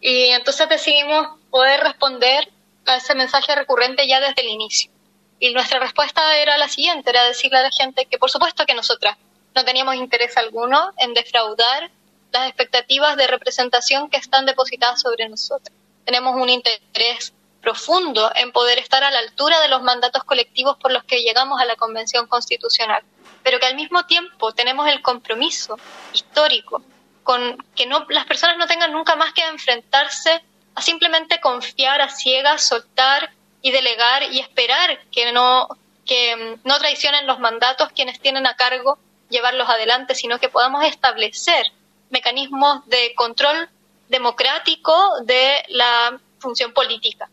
Y 0.02 0.28
entonces 0.30 0.70
decidimos 0.70 1.40
poder 1.50 1.82
responder 1.82 2.50
a 2.86 2.98
ese 2.98 3.16
mensaje 3.16 3.54
recurrente 3.56 4.08
ya 4.08 4.20
desde 4.20 4.42
el 4.42 4.50
inicio. 4.50 4.92
Y 5.40 5.54
nuestra 5.54 5.80
respuesta 5.80 6.38
era 6.38 6.58
la 6.58 6.68
siguiente, 6.68 7.10
era 7.10 7.26
decirle 7.26 7.60
a 7.60 7.64
la 7.64 7.72
gente 7.72 8.06
que 8.06 8.18
por 8.18 8.30
supuesto 8.30 8.66
que 8.66 8.74
nosotras 8.74 9.18
no 9.56 9.66
teníamos 9.66 9.96
interés 9.96 10.38
alguno 10.38 10.94
en 10.98 11.14
defraudar 11.14 11.92
las 12.32 12.48
expectativas 12.48 13.18
de 13.18 13.28
representación 13.28 14.10
que 14.10 14.18
están 14.18 14.46
depositadas 14.46 15.02
sobre 15.02 15.28
nosotros. 15.28 15.76
Tenemos 16.06 16.36
un 16.36 16.50
interés 16.50 17.34
profundo 17.62 18.32
en 18.36 18.52
poder 18.52 18.80
estar 18.80 19.04
a 19.04 19.12
la 19.12 19.20
altura 19.20 19.60
de 19.60 19.68
los 19.68 19.82
mandatos 19.82 20.24
colectivos 20.24 20.78
por 20.78 20.92
los 20.92 21.04
que 21.04 21.22
llegamos 21.22 21.60
a 21.62 21.66
la 21.66 21.76
Convención 21.76 22.28
Constitucional, 22.28 23.04
pero 23.44 23.60
que 23.60 23.66
al 23.66 23.76
mismo 23.76 24.06
tiempo 24.06 24.54
tenemos 24.54 24.88
el 24.88 25.02
compromiso 25.02 25.78
histórico 26.14 26.82
con 27.24 27.58
que 27.76 27.86
no, 27.86 28.06
las 28.10 28.26
personas 28.26 28.58
no 28.58 28.68
tengan 28.68 28.92
nunca 28.92 29.16
más 29.16 29.34
que 29.34 29.46
enfrentarse 29.48 30.42
a 30.76 30.82
simplemente 30.82 31.40
confiar 31.40 32.02
a 32.02 32.10
ciegas, 32.10 32.66
soltar 32.68 33.32
y 33.62 33.72
delegar 33.72 34.24
y 34.32 34.40
esperar 34.40 35.00
que 35.12 35.32
no, 35.32 35.68
que 36.06 36.58
no 36.64 36.80
traicionen 36.80 37.28
los 37.28 37.40
mandatos 37.40 37.90
quienes 37.94 38.20
tienen 38.20 38.48
a 38.48 38.56
cargo 38.56 38.98
llevarlos 39.30 39.70
adelante, 39.70 40.16
sino 40.16 40.40
que 40.40 40.50
podamos 40.50 40.84
establecer 40.86 41.68
mecanismos 42.10 42.88
de 42.88 43.14
control 43.16 43.70
democrático 44.08 45.20
de 45.24 45.64
la 45.68 46.20
función 46.40 46.74
política 46.74 47.30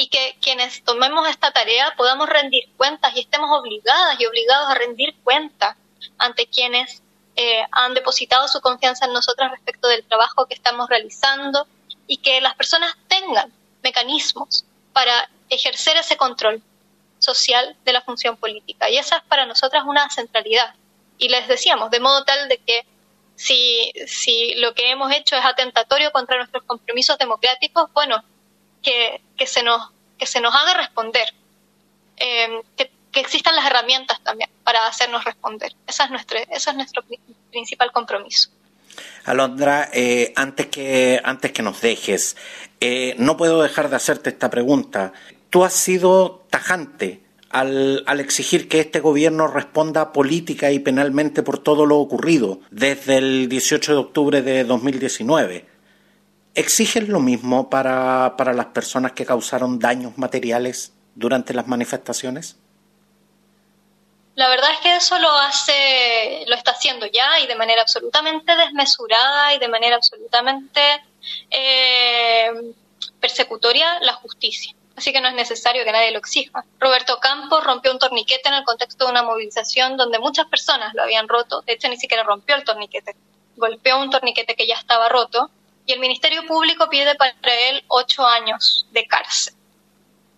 y 0.00 0.08
que 0.08 0.34
quienes 0.40 0.82
tomemos 0.82 1.28
esta 1.28 1.50
tarea 1.50 1.92
podamos 1.94 2.26
rendir 2.26 2.70
cuentas 2.78 3.14
y 3.14 3.20
estemos 3.20 3.50
obligadas 3.50 4.18
y 4.18 4.24
obligados 4.24 4.70
a 4.70 4.74
rendir 4.74 5.14
cuentas 5.22 5.76
ante 6.16 6.46
quienes 6.46 7.02
eh, 7.36 7.66
han 7.70 7.92
depositado 7.92 8.48
su 8.48 8.62
confianza 8.62 9.04
en 9.04 9.12
nosotras 9.12 9.50
respecto 9.50 9.88
del 9.88 10.02
trabajo 10.04 10.46
que 10.46 10.54
estamos 10.54 10.88
realizando 10.88 11.66
y 12.06 12.16
que 12.16 12.40
las 12.40 12.54
personas 12.54 12.96
tengan 13.08 13.52
mecanismos 13.82 14.64
para 14.94 15.28
ejercer 15.50 15.98
ese 15.98 16.16
control 16.16 16.62
social 17.18 17.76
de 17.84 17.92
la 17.92 18.00
función 18.00 18.38
política. 18.38 18.88
Y 18.88 18.96
esa 18.96 19.18
es 19.18 19.22
para 19.24 19.44
nosotras 19.44 19.84
una 19.86 20.08
centralidad 20.08 20.74
y 21.18 21.28
les 21.28 21.46
decíamos, 21.46 21.90
de 21.90 22.00
modo 22.00 22.24
tal 22.24 22.48
de 22.48 22.56
que 22.56 22.86
si, 23.36 23.92
si 24.06 24.54
lo 24.54 24.72
que 24.72 24.90
hemos 24.90 25.12
hecho 25.12 25.36
es 25.36 25.44
atentatorio 25.44 26.10
contra 26.10 26.38
nuestros 26.38 26.64
compromisos 26.64 27.18
democráticos, 27.18 27.92
bueno, 27.92 28.24
que, 28.82 29.20
que, 29.36 29.46
se, 29.46 29.62
nos, 29.62 29.90
que 30.18 30.26
se 30.26 30.40
nos 30.40 30.54
haga 30.54 30.74
responder, 30.74 31.32
eh, 32.16 32.60
que, 32.76 32.90
existan 33.12 33.56
las 33.56 33.66
herramientas 33.66 34.20
también 34.22 34.48
para 34.62 34.86
hacernos 34.86 35.24
responder. 35.24 35.74
Esa 35.86 36.04
es 36.04 36.10
nuestro, 36.10 36.38
ese 36.38 36.70
es 36.70 36.76
nuestro 36.76 37.02
principal 37.50 37.90
compromiso. 37.90 38.50
Alondra, 39.24 39.90
eh, 39.92 40.32
antes, 40.36 40.66
que, 40.66 41.20
antes 41.24 41.52
que 41.52 41.62
nos 41.62 41.80
dejes, 41.80 42.36
eh, 42.80 43.14
no 43.18 43.36
puedo 43.36 43.62
dejar 43.62 43.90
de 43.90 43.96
hacerte 43.96 44.30
esta 44.30 44.48
pregunta. 44.48 45.12
Tú 45.50 45.64
has 45.64 45.72
sido 45.72 46.46
tajante 46.50 47.20
al, 47.50 48.04
al, 48.06 48.20
exigir 48.20 48.68
que 48.68 48.80
este 48.80 49.00
gobierno 49.00 49.48
responda 49.48 50.12
política 50.12 50.70
y 50.70 50.78
penalmente 50.78 51.42
por 51.42 51.58
todo 51.58 51.86
lo 51.86 51.98
ocurrido 51.98 52.60
desde 52.70 53.18
el 53.18 53.48
18 53.48 53.92
de 53.92 53.98
octubre 53.98 54.42
de 54.42 54.64
2019. 54.64 55.66
¿Exigen 56.54 57.10
lo 57.10 57.20
mismo 57.20 57.70
para, 57.70 58.34
para 58.36 58.52
las 58.52 58.66
personas 58.66 59.12
que 59.12 59.24
causaron 59.24 59.78
daños 59.78 60.18
materiales 60.18 60.92
durante 61.14 61.54
las 61.54 61.66
manifestaciones? 61.66 62.56
La 64.34 64.48
verdad 64.48 64.70
es 64.72 64.78
que 64.80 64.96
eso 64.96 65.18
lo 65.18 65.30
hace, 65.32 66.44
lo 66.46 66.56
está 66.56 66.72
haciendo 66.72 67.06
ya 67.06 67.40
y 67.40 67.46
de 67.46 67.54
manera 67.56 67.82
absolutamente 67.82 68.56
desmesurada 68.56 69.54
y 69.54 69.58
de 69.58 69.68
manera 69.68 69.96
absolutamente 69.96 70.80
eh, 71.50 72.50
persecutoria 73.20 74.00
la 74.00 74.14
justicia 74.14 74.74
así 75.00 75.12
que 75.12 75.20
no 75.20 75.28
es 75.28 75.34
necesario 75.34 75.84
que 75.84 75.92
nadie 75.92 76.10
lo 76.10 76.18
exija. 76.18 76.64
Roberto 76.78 77.18
Campos 77.20 77.64
rompió 77.64 77.90
un 77.90 77.98
torniquete 77.98 78.48
en 78.48 78.54
el 78.54 78.64
contexto 78.64 79.06
de 79.06 79.12
una 79.12 79.22
movilización 79.22 79.96
donde 79.96 80.18
muchas 80.18 80.46
personas 80.46 80.94
lo 80.94 81.02
habían 81.02 81.26
roto, 81.26 81.62
de 81.62 81.72
hecho 81.72 81.88
ni 81.88 81.96
siquiera 81.96 82.22
rompió 82.22 82.54
el 82.54 82.64
torniquete, 82.64 83.16
golpeó 83.56 83.98
un 83.98 84.10
torniquete 84.10 84.54
que 84.54 84.66
ya 84.66 84.74
estaba 84.74 85.08
roto 85.08 85.50
y 85.86 85.92
el 85.92 86.00
Ministerio 86.00 86.46
Público 86.46 86.88
pide 86.88 87.14
para 87.14 87.34
él 87.68 87.82
ocho 87.88 88.26
años 88.26 88.86
de 88.92 89.06
cárcel. 89.06 89.54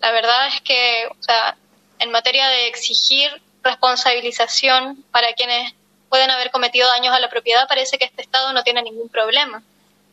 La 0.00 0.10
verdad 0.10 0.48
es 0.48 0.60
que, 0.62 1.08
o 1.10 1.22
sea, 1.22 1.56
en 1.98 2.10
materia 2.10 2.48
de 2.48 2.68
exigir 2.68 3.30
responsabilización 3.62 5.04
para 5.10 5.32
quienes 5.34 5.74
pueden 6.08 6.30
haber 6.30 6.50
cometido 6.50 6.88
daños 6.88 7.14
a 7.14 7.20
la 7.20 7.30
propiedad, 7.30 7.68
parece 7.68 7.98
que 7.98 8.04
este 8.04 8.22
Estado 8.22 8.52
no 8.52 8.62
tiene 8.62 8.82
ningún 8.82 9.08
problema 9.08 9.62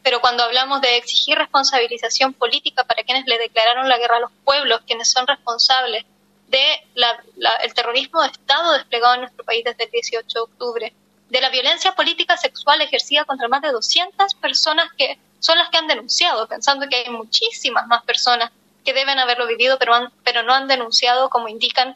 pero 0.04 0.22
cuando 0.22 0.44
hablamos 0.44 0.82
de 0.82 0.98
exigir 0.98 1.38
responsabilización 1.38 2.34
política 2.34 2.84
para 2.84 3.04
quienes 3.04 3.26
le 3.28 3.38
declararon 3.38 3.90
la 3.90 3.98
guerra 3.98 4.18
a 4.18 4.22
los 4.22 4.32
pueblos, 4.44 4.82
quienes 4.86 5.12
son 5.12 5.28
responsables 5.28 6.06
del 6.48 7.74
terrorismo 7.76 8.22
de 8.22 8.30
Estado 8.30 8.74
desplegado 8.74 9.16
en 9.16 9.22
nuestro 9.22 9.44
país 9.44 9.64
desde 9.64 9.84
el 9.84 9.92
18 9.92 10.28
de 10.28 10.40
octubre, 10.40 10.94
de 11.30 11.42
la 11.42 11.50
violencia 11.50 11.94
política 11.94 12.38
sexual 12.38 12.82
ejercida 12.82 13.26
contra 13.26 13.48
más 13.48 13.62
de 13.62 13.72
200 13.72 14.34
personas 14.36 14.92
que 14.98 15.20
son 15.40 15.58
las 15.58 15.70
que 15.70 15.78
han 15.78 15.88
denunciado, 15.88 16.48
pensando 16.48 16.88
que 16.90 16.98
hay 16.98 17.10
muchísimas 17.10 17.88
más 17.88 18.04
personas 18.04 18.52
que 18.84 18.94
deben 18.94 19.20
haberlo 19.20 19.48
vivido, 19.48 19.78
pero, 19.78 19.94
pero 20.24 20.44
no 20.44 20.54
han 20.54 20.68
denunciado, 20.68 21.30
como 21.30 21.48
indican 21.48 21.96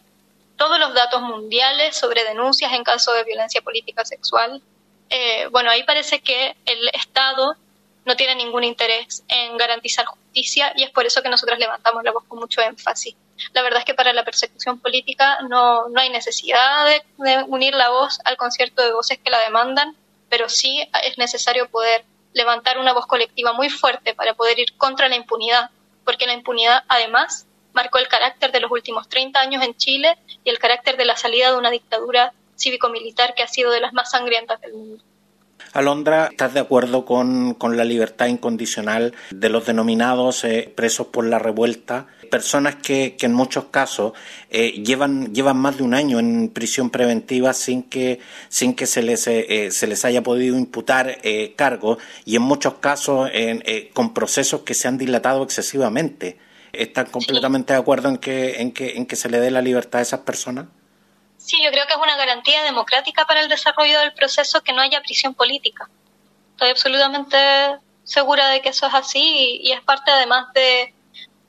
todos 0.55 0.79
los 0.79 0.93
datos 0.93 1.21
mundiales 1.21 1.97
sobre 1.97 2.23
denuncias 2.23 2.71
en 2.73 2.83
caso 2.83 3.11
de 3.13 3.23
violencia 3.23 3.61
política 3.61 4.05
sexual. 4.05 4.61
Eh, 5.09 5.47
bueno, 5.51 5.71
ahí 5.71 5.83
parece 5.83 6.21
que 6.21 6.55
el 6.65 6.89
Estado 6.93 7.55
no 8.05 8.15
tiene 8.15 8.35
ningún 8.35 8.63
interés 8.63 9.23
en 9.27 9.57
garantizar 9.57 10.05
justicia 10.05 10.73
y 10.75 10.83
es 10.83 10.89
por 10.89 11.05
eso 11.05 11.21
que 11.21 11.29
nosotros 11.29 11.59
levantamos 11.59 12.03
la 12.03 12.11
voz 12.11 12.23
con 12.25 12.39
mucho 12.39 12.61
énfasis. 12.61 13.15
La 13.53 13.61
verdad 13.61 13.79
es 13.79 13.85
que 13.85 13.93
para 13.93 14.13
la 14.13 14.23
persecución 14.23 14.79
política 14.79 15.39
no, 15.49 15.89
no 15.89 15.99
hay 15.99 16.09
necesidad 16.09 16.87
de, 16.87 17.43
unir 17.47 17.73
la 17.73 17.89
voz 17.89 18.19
al 18.25 18.37
concierto 18.37 18.83
de 18.83 18.93
voces 18.93 19.19
que 19.23 19.29
la 19.29 19.39
demandan, 19.39 19.95
pero 20.29 20.49
sí 20.49 20.87
es 21.03 21.17
necesario 21.17 21.69
poder 21.69 22.05
levantar 22.33 22.77
una 22.77 22.93
voz 22.93 23.05
colectiva 23.05 23.53
muy 23.53 23.69
fuerte 23.69 24.13
para 24.13 24.33
poder 24.33 24.59
ir 24.59 24.75
contra 24.77 25.07
la 25.07 25.15
impunidad, 25.15 25.69
porque 26.03 26.25
la 26.25 26.33
impunidad 26.33 26.83
además 26.87 27.47
marcó 27.73 27.97
el 27.97 28.07
carácter 28.07 28.51
de 28.51 28.59
los 28.59 28.71
últimos 28.71 29.07
30 29.09 29.39
años 29.39 29.63
en 29.63 29.75
Chile 29.75 30.17
y 30.43 30.49
el 30.49 30.59
carácter 30.59 30.97
de 30.97 31.05
la 31.05 31.17
salida 31.17 31.51
de 31.51 31.57
una 31.57 31.71
dictadura 31.71 32.33
cívico-militar 32.55 33.33
que 33.33 33.43
ha 33.43 33.47
sido 33.47 33.71
de 33.71 33.81
las 33.81 33.93
más 33.93 34.11
sangrientas 34.11 34.61
del 34.61 34.73
mundo. 34.73 35.03
Alondra, 35.73 36.27
¿estás 36.29 36.53
de 36.53 36.59
acuerdo 36.59 37.03
con, 37.03 37.57
la 37.75 37.83
libertad 37.83 38.27
incondicional 38.27 39.15
de 39.31 39.49
los 39.49 39.65
denominados 39.65 40.43
eh, 40.43 40.71
presos 40.73 41.07
por 41.07 41.25
la 41.25 41.39
revuelta? 41.39 42.05
Personas 42.29 42.75
que, 42.75 43.17
en 43.19 43.33
muchos 43.33 43.65
casos 43.65 44.13
eh, 44.51 44.83
llevan, 44.83 45.33
llevan 45.33 45.57
más 45.57 45.77
de 45.77 45.83
un 45.83 45.95
año 45.95 46.19
en 46.19 46.49
prisión 46.49 46.91
preventiva 46.91 47.53
sin 47.53 47.81
que, 47.81 48.19
sin 48.49 48.75
que 48.75 48.85
se, 48.85 49.01
les, 49.01 49.25
eh, 49.25 49.69
se 49.71 49.87
les 49.87 50.05
haya 50.05 50.21
podido 50.21 50.55
imputar 50.55 51.17
cargos 51.55 51.97
y 52.23 52.35
en 52.35 52.43
muchos 52.43 52.75
casos 52.75 53.31
con 53.93 54.13
procesos 54.13 54.61
que 54.61 54.75
se 54.75 54.87
han 54.87 54.99
dilatado 54.99 55.41
excesivamente. 55.41 56.37
¿Están 56.71 57.07
completamente 57.07 57.73
de 57.73 57.79
acuerdo 57.79 58.09
en 58.09 58.17
que, 58.17 58.61
en, 58.61 58.71
que, 58.71 58.97
en 58.97 59.07
que 59.07 59.15
se 59.15 59.29
le 59.29 59.39
dé 59.39 59.49
la 59.49 59.61
libertad 59.61 59.99
a 59.99 60.03
esas 60.03 60.19
personas? 60.19 60.67
Sí, 61.43 61.61
yo 61.61 61.71
creo 61.71 61.85
que 61.85 61.93
es 61.93 61.99
una 61.99 62.15
garantía 62.15 62.63
democrática 62.63 63.25
para 63.25 63.41
el 63.41 63.49
desarrollo 63.49 63.99
del 63.99 64.13
proceso 64.13 64.61
que 64.61 64.71
no 64.71 64.81
haya 64.81 65.01
prisión 65.01 65.33
política. 65.33 65.89
Estoy 66.51 66.69
absolutamente 66.69 67.37
segura 68.05 68.47
de 68.47 68.61
que 68.61 68.69
eso 68.69 68.87
es 68.87 68.93
así 68.93 69.59
y, 69.61 69.73
es 69.73 69.81
parte 69.81 70.09
además 70.09 70.53
de, 70.53 70.93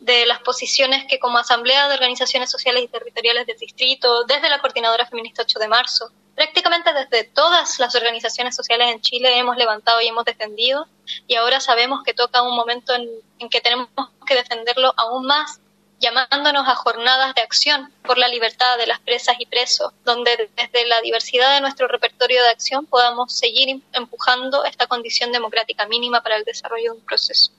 de 0.00 0.26
las 0.26 0.40
posiciones 0.40 1.04
que 1.08 1.20
como 1.20 1.38
Asamblea 1.38 1.86
de 1.86 1.94
Organizaciones 1.94 2.50
Sociales 2.50 2.82
y 2.82 2.88
Territoriales 2.88 3.46
del 3.46 3.56
Distrito, 3.56 4.24
desde 4.24 4.48
la 4.48 4.58
Coordinadora 4.58 5.06
Feminista 5.06 5.42
8 5.42 5.60
de 5.60 5.68
marzo, 5.68 6.10
prácticamente 6.34 6.92
desde 6.92 7.22
todas 7.22 7.78
las 7.78 7.94
organizaciones 7.94 8.56
sociales 8.56 8.90
en 8.90 9.00
Chile 9.00 9.38
hemos 9.38 9.56
levantado 9.56 10.00
y 10.00 10.08
hemos 10.08 10.24
defendido 10.24 10.88
y 11.28 11.36
ahora 11.36 11.60
sabemos 11.60 12.02
que 12.02 12.14
toca 12.14 12.42
un 12.42 12.56
momento 12.56 12.94
en, 12.94 13.08
en 13.38 13.48
que 13.48 13.60
tenemos 13.60 13.88
que 14.26 14.34
defenderlo 14.34 14.92
aún 14.96 15.24
más 15.24 15.60
llamándonos 16.04 16.68
a 16.68 16.74
jornadas 16.74 17.34
de 17.34 17.40
acción 17.40 17.90
por 18.02 18.18
la 18.18 18.28
libertad 18.28 18.76
de 18.76 18.86
las 18.86 19.00
presas 19.00 19.36
y 19.38 19.46
presos, 19.46 19.90
donde 20.04 20.50
desde 20.54 20.86
la 20.86 21.00
diversidad 21.00 21.54
de 21.54 21.62
nuestro 21.62 21.88
repertorio 21.88 22.42
de 22.42 22.50
acción 22.50 22.84
podamos 22.84 23.32
seguir 23.32 23.82
empujando 23.92 24.64
esta 24.64 24.86
condición 24.86 25.32
democrática 25.32 25.86
mínima 25.86 26.22
para 26.22 26.36
el 26.36 26.44
desarrollo 26.44 26.92
de 26.92 26.98
un 26.98 27.06
proceso. 27.06 27.52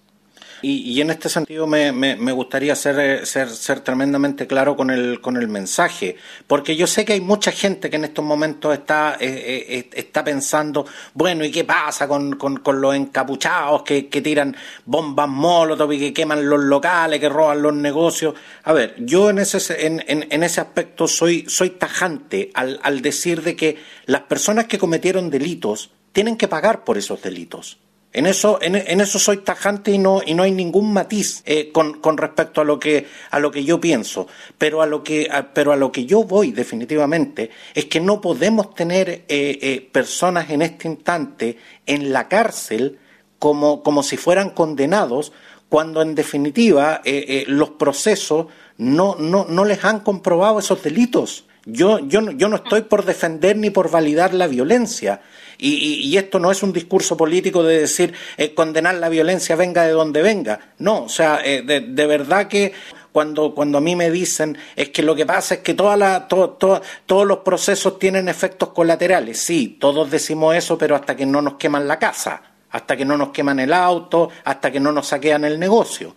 Y, 0.67 0.99
en 0.99 1.11
este 1.11 1.29
sentido 1.29 1.67
me, 1.67 1.91
me, 1.91 2.31
gustaría 2.31 2.75
ser, 2.75 2.99
eh, 2.99 3.25
ser, 3.27 3.51
ser, 3.51 3.81
tremendamente 3.81 4.47
claro 4.47 4.75
con 4.75 4.89
el, 4.89 5.21
con 5.21 5.37
el 5.37 5.47
mensaje, 5.47 6.15
porque 6.47 6.75
yo 6.75 6.87
sé 6.87 7.05
que 7.05 7.13
hay 7.13 7.21
mucha 7.21 7.51
gente 7.51 7.87
que 7.87 7.97
en 7.97 8.05
estos 8.05 8.25
momentos 8.25 8.73
está, 8.73 9.15
eh, 9.19 9.63
eh, 9.69 9.89
está 9.93 10.23
pensando, 10.23 10.87
bueno, 11.13 11.45
¿y 11.45 11.51
qué 11.51 11.65
pasa 11.65 12.07
con, 12.07 12.37
con, 12.37 12.81
los 12.81 12.95
encapuchados 12.95 13.83
que, 13.83 14.07
que, 14.07 14.23
tiran 14.23 14.57
bombas 14.85 15.29
molotov 15.29 15.93
y 15.93 15.99
que 15.99 16.13
queman 16.13 16.49
los 16.49 16.61
locales, 16.61 17.19
que 17.19 17.29
roban 17.29 17.61
los 17.61 17.75
negocios? 17.75 18.33
A 18.63 18.73
ver, 18.73 18.95
yo 18.97 19.29
en 19.29 19.37
ese, 19.37 19.85
en, 19.85 20.01
en 20.07 20.41
ese 20.41 20.61
aspecto 20.61 21.07
soy, 21.07 21.45
soy 21.47 21.71
tajante 21.71 22.49
al, 22.55 22.79
al 22.81 23.03
decir 23.03 23.43
de 23.43 23.55
que 23.55 23.77
las 24.07 24.21
personas 24.21 24.65
que 24.65 24.79
cometieron 24.79 25.29
delitos 25.29 25.91
tienen 26.11 26.37
que 26.37 26.47
pagar 26.47 26.83
por 26.83 26.97
esos 26.97 27.21
delitos. 27.21 27.77
En 28.15 28.27
eso, 28.27 28.59
en, 28.61 28.75
eso 29.01 29.19
soy 29.19 29.39
tajante 29.39 29.91
y 29.91 29.97
no, 29.97 30.21
y 30.25 30.33
no 30.35 30.43
hay 30.43 30.51
ningún 30.51 30.93
matiz 30.93 31.43
eh, 31.45 31.69
con, 31.73 31.99
con, 31.99 32.17
respecto 32.17 32.61
a 32.61 32.63
lo 32.63 32.79
que 32.79 33.07
a 33.29 33.39
lo 33.39 33.51
que 33.51 33.65
yo 33.65 33.81
pienso. 33.81 34.25
Pero 34.57 34.81
a 34.81 34.85
lo 34.85 35.03
que 35.03 35.29
pero 35.53 35.73
a 35.73 35.75
lo 35.75 35.91
que 35.91 36.05
yo 36.05 36.23
voy 36.23 36.51
definitivamente 36.51 37.49
es 37.73 37.85
que 37.85 37.99
no 37.99 38.21
podemos 38.21 38.73
tener 38.73 39.09
eh, 39.09 39.25
eh, 39.27 39.89
personas 39.91 40.49
en 40.49 40.61
este 40.61 40.87
instante 40.87 41.57
en 41.85 42.13
la 42.13 42.29
cárcel 42.29 42.99
como, 43.37 43.83
como 43.83 44.01
si 44.01 44.15
fueran 44.15 44.51
condenados 44.51 45.33
cuando 45.67 46.01
en 46.01 46.15
definitiva 46.15 47.01
los 47.47 47.71
procesos 47.71 48.47
no, 48.77 49.17
no, 49.19 49.45
no 49.49 49.65
les 49.65 49.83
han 49.83 49.99
comprobado 49.99 50.59
esos 50.59 50.81
delitos. 50.81 51.47
Yo, 51.65 51.99
yo, 51.99 52.31
yo 52.31 52.47
no 52.47 52.55
estoy 52.55 52.83
por 52.83 53.03
defender 53.03 53.57
ni 53.57 53.71
por 53.71 53.91
validar 53.91 54.33
la 54.33 54.47
violencia. 54.47 55.21
Y, 55.57 56.15
esto 56.17 56.39
no 56.39 56.51
es 56.51 56.63
un 56.63 56.73
discurso 56.73 57.17
político 57.17 57.63
de 57.63 57.81
decir 57.81 58.13
eh, 58.37 58.53
condenar 58.53 58.95
la 58.95 59.09
violencia 59.09 59.55
venga 59.55 59.85
de 59.85 59.91
donde 59.91 60.21
venga. 60.21 60.73
No, 60.79 61.03
o 61.03 61.09
sea, 61.09 61.41
eh, 61.43 61.61
de, 61.61 62.05
verdad 62.07 62.47
que 62.47 62.73
cuando, 63.11 63.53
cuando 63.53 63.77
a 63.77 63.81
mí 63.81 63.95
me 63.95 64.11
dicen 64.11 64.57
es 64.75 64.89
que 64.89 65.01
lo 65.01 65.15
que 65.15 65.25
pasa 65.25 65.55
es 65.55 65.59
que 65.61 65.73
toda 65.73 65.95
la, 65.95 66.27
todos 66.27 67.27
los 67.27 67.37
procesos 67.39 67.99
tienen 67.99 68.27
efectos 68.29 68.69
colaterales. 68.69 69.39
Sí, 69.39 69.77
todos 69.79 70.09
decimos 70.09 70.55
eso, 70.55 70.77
pero 70.77 70.95
hasta 70.95 71.15
que 71.15 71.25
no 71.25 71.41
nos 71.41 71.55
queman 71.55 71.87
la 71.87 71.99
casa, 71.99 72.41
hasta 72.71 72.97
que 72.97 73.05
no 73.05 73.17
nos 73.17 73.29
queman 73.29 73.59
el 73.59 73.73
auto, 73.73 74.29
hasta 74.43 74.71
que 74.71 74.79
no 74.79 74.91
nos 74.91 75.07
saquean 75.07 75.45
el 75.45 75.59
negocio. 75.59 76.15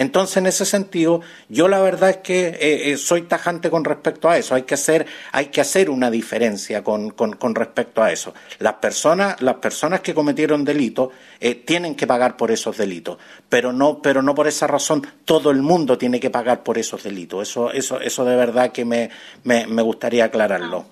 Entonces, 0.00 0.38
en 0.38 0.46
ese 0.46 0.64
sentido, 0.64 1.20
yo 1.50 1.68
la 1.68 1.78
verdad 1.78 2.08
es 2.08 2.16
que 2.16 2.48
eh, 2.48 2.90
eh, 2.90 2.96
soy 2.96 3.20
tajante 3.20 3.68
con 3.68 3.84
respecto 3.84 4.30
a 4.30 4.38
eso. 4.38 4.54
Hay 4.54 4.62
que 4.62 4.72
hacer, 4.72 5.06
hay 5.30 5.48
que 5.48 5.60
hacer 5.60 5.90
una 5.90 6.10
diferencia 6.10 6.82
con, 6.82 7.10
con, 7.10 7.54
respecto 7.54 8.02
a 8.02 8.10
eso. 8.10 8.32
Las 8.60 8.72
personas, 8.76 9.42
las 9.42 9.56
personas 9.56 10.00
que 10.00 10.14
cometieron 10.14 10.64
delitos 10.64 11.10
eh, 11.38 11.54
tienen 11.54 11.94
que 11.94 12.06
pagar 12.06 12.38
por 12.38 12.50
esos 12.50 12.78
delitos, 12.78 13.18
pero 13.46 13.74
no, 13.74 14.00
pero 14.00 14.22
no 14.22 14.34
por 14.34 14.48
esa 14.48 14.66
razón 14.66 15.06
todo 15.26 15.50
el 15.50 15.60
mundo 15.60 15.98
tiene 15.98 16.18
que 16.18 16.30
pagar 16.30 16.62
por 16.62 16.78
esos 16.78 17.02
delitos. 17.02 17.46
Eso, 17.46 17.70
eso, 17.70 18.00
eso 18.00 18.24
de 18.24 18.36
verdad 18.36 18.72
que 18.72 18.86
me, 18.86 19.10
me, 19.44 19.66
me 19.66 19.82
gustaría 19.82 20.24
aclararlo. 20.24 20.86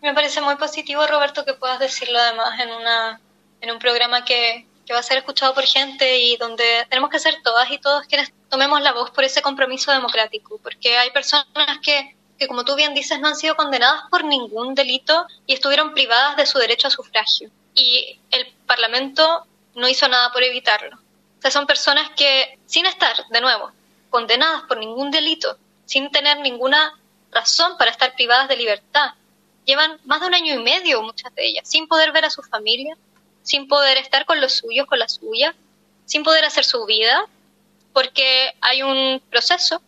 Me 0.00 0.14
parece 0.14 0.40
muy 0.42 0.54
positivo, 0.54 1.04
Roberto, 1.08 1.44
que 1.44 1.54
puedas 1.54 1.80
decirlo 1.80 2.16
además 2.20 2.60
en 2.60 2.70
una 2.70 3.20
en 3.60 3.72
un 3.72 3.78
programa 3.78 4.24
que, 4.24 4.67
que 4.88 4.94
va 4.94 5.00
a 5.00 5.02
ser 5.02 5.18
escuchado 5.18 5.52
por 5.52 5.64
gente 5.64 6.18
y 6.18 6.38
donde 6.38 6.86
tenemos 6.88 7.10
que 7.10 7.18
ser 7.18 7.42
todas 7.44 7.70
y 7.70 7.76
todos 7.76 8.06
quienes 8.06 8.32
tomemos 8.48 8.80
la 8.80 8.94
voz 8.94 9.10
por 9.10 9.22
ese 9.22 9.42
compromiso 9.42 9.92
democrático, 9.92 10.58
porque 10.62 10.96
hay 10.96 11.10
personas 11.10 11.46
que, 11.82 12.16
que, 12.38 12.48
como 12.48 12.64
tú 12.64 12.74
bien 12.74 12.94
dices, 12.94 13.20
no 13.20 13.28
han 13.28 13.36
sido 13.36 13.54
condenadas 13.54 14.04
por 14.10 14.24
ningún 14.24 14.74
delito 14.74 15.26
y 15.46 15.52
estuvieron 15.52 15.92
privadas 15.92 16.38
de 16.38 16.46
su 16.46 16.58
derecho 16.58 16.88
a 16.88 16.90
sufragio. 16.90 17.50
Y 17.74 18.18
el 18.30 18.50
Parlamento 18.66 19.46
no 19.74 19.88
hizo 19.88 20.08
nada 20.08 20.32
por 20.32 20.42
evitarlo. 20.42 20.96
O 20.96 21.42
sea, 21.42 21.50
son 21.50 21.66
personas 21.66 22.08
que, 22.16 22.58
sin 22.64 22.86
estar, 22.86 23.14
de 23.28 23.40
nuevo, 23.42 23.70
condenadas 24.08 24.62
por 24.62 24.78
ningún 24.78 25.10
delito, 25.10 25.58
sin 25.84 26.10
tener 26.10 26.38
ninguna 26.38 26.98
razón 27.30 27.76
para 27.76 27.90
estar 27.90 28.14
privadas 28.14 28.48
de 28.48 28.56
libertad, 28.56 29.10
llevan 29.66 30.00
más 30.06 30.22
de 30.22 30.28
un 30.28 30.34
año 30.34 30.54
y 30.54 30.62
medio, 30.62 31.02
muchas 31.02 31.34
de 31.34 31.46
ellas, 31.46 31.68
sin 31.68 31.86
poder 31.86 32.10
ver 32.10 32.24
a 32.24 32.30
su 32.30 32.42
familia, 32.42 32.96
sin 33.48 33.66
poder 33.66 33.96
estar 33.96 34.26
con 34.26 34.42
los 34.42 34.58
suyos, 34.58 34.86
con 34.86 34.98
la 34.98 35.08
suya, 35.08 35.54
sin 36.04 36.22
poder 36.22 36.44
hacer 36.44 36.66
su 36.66 36.84
vida, 36.84 37.24
porque 37.94 38.52
hay 38.60 38.82
un 38.82 39.22
proceso 39.30 39.80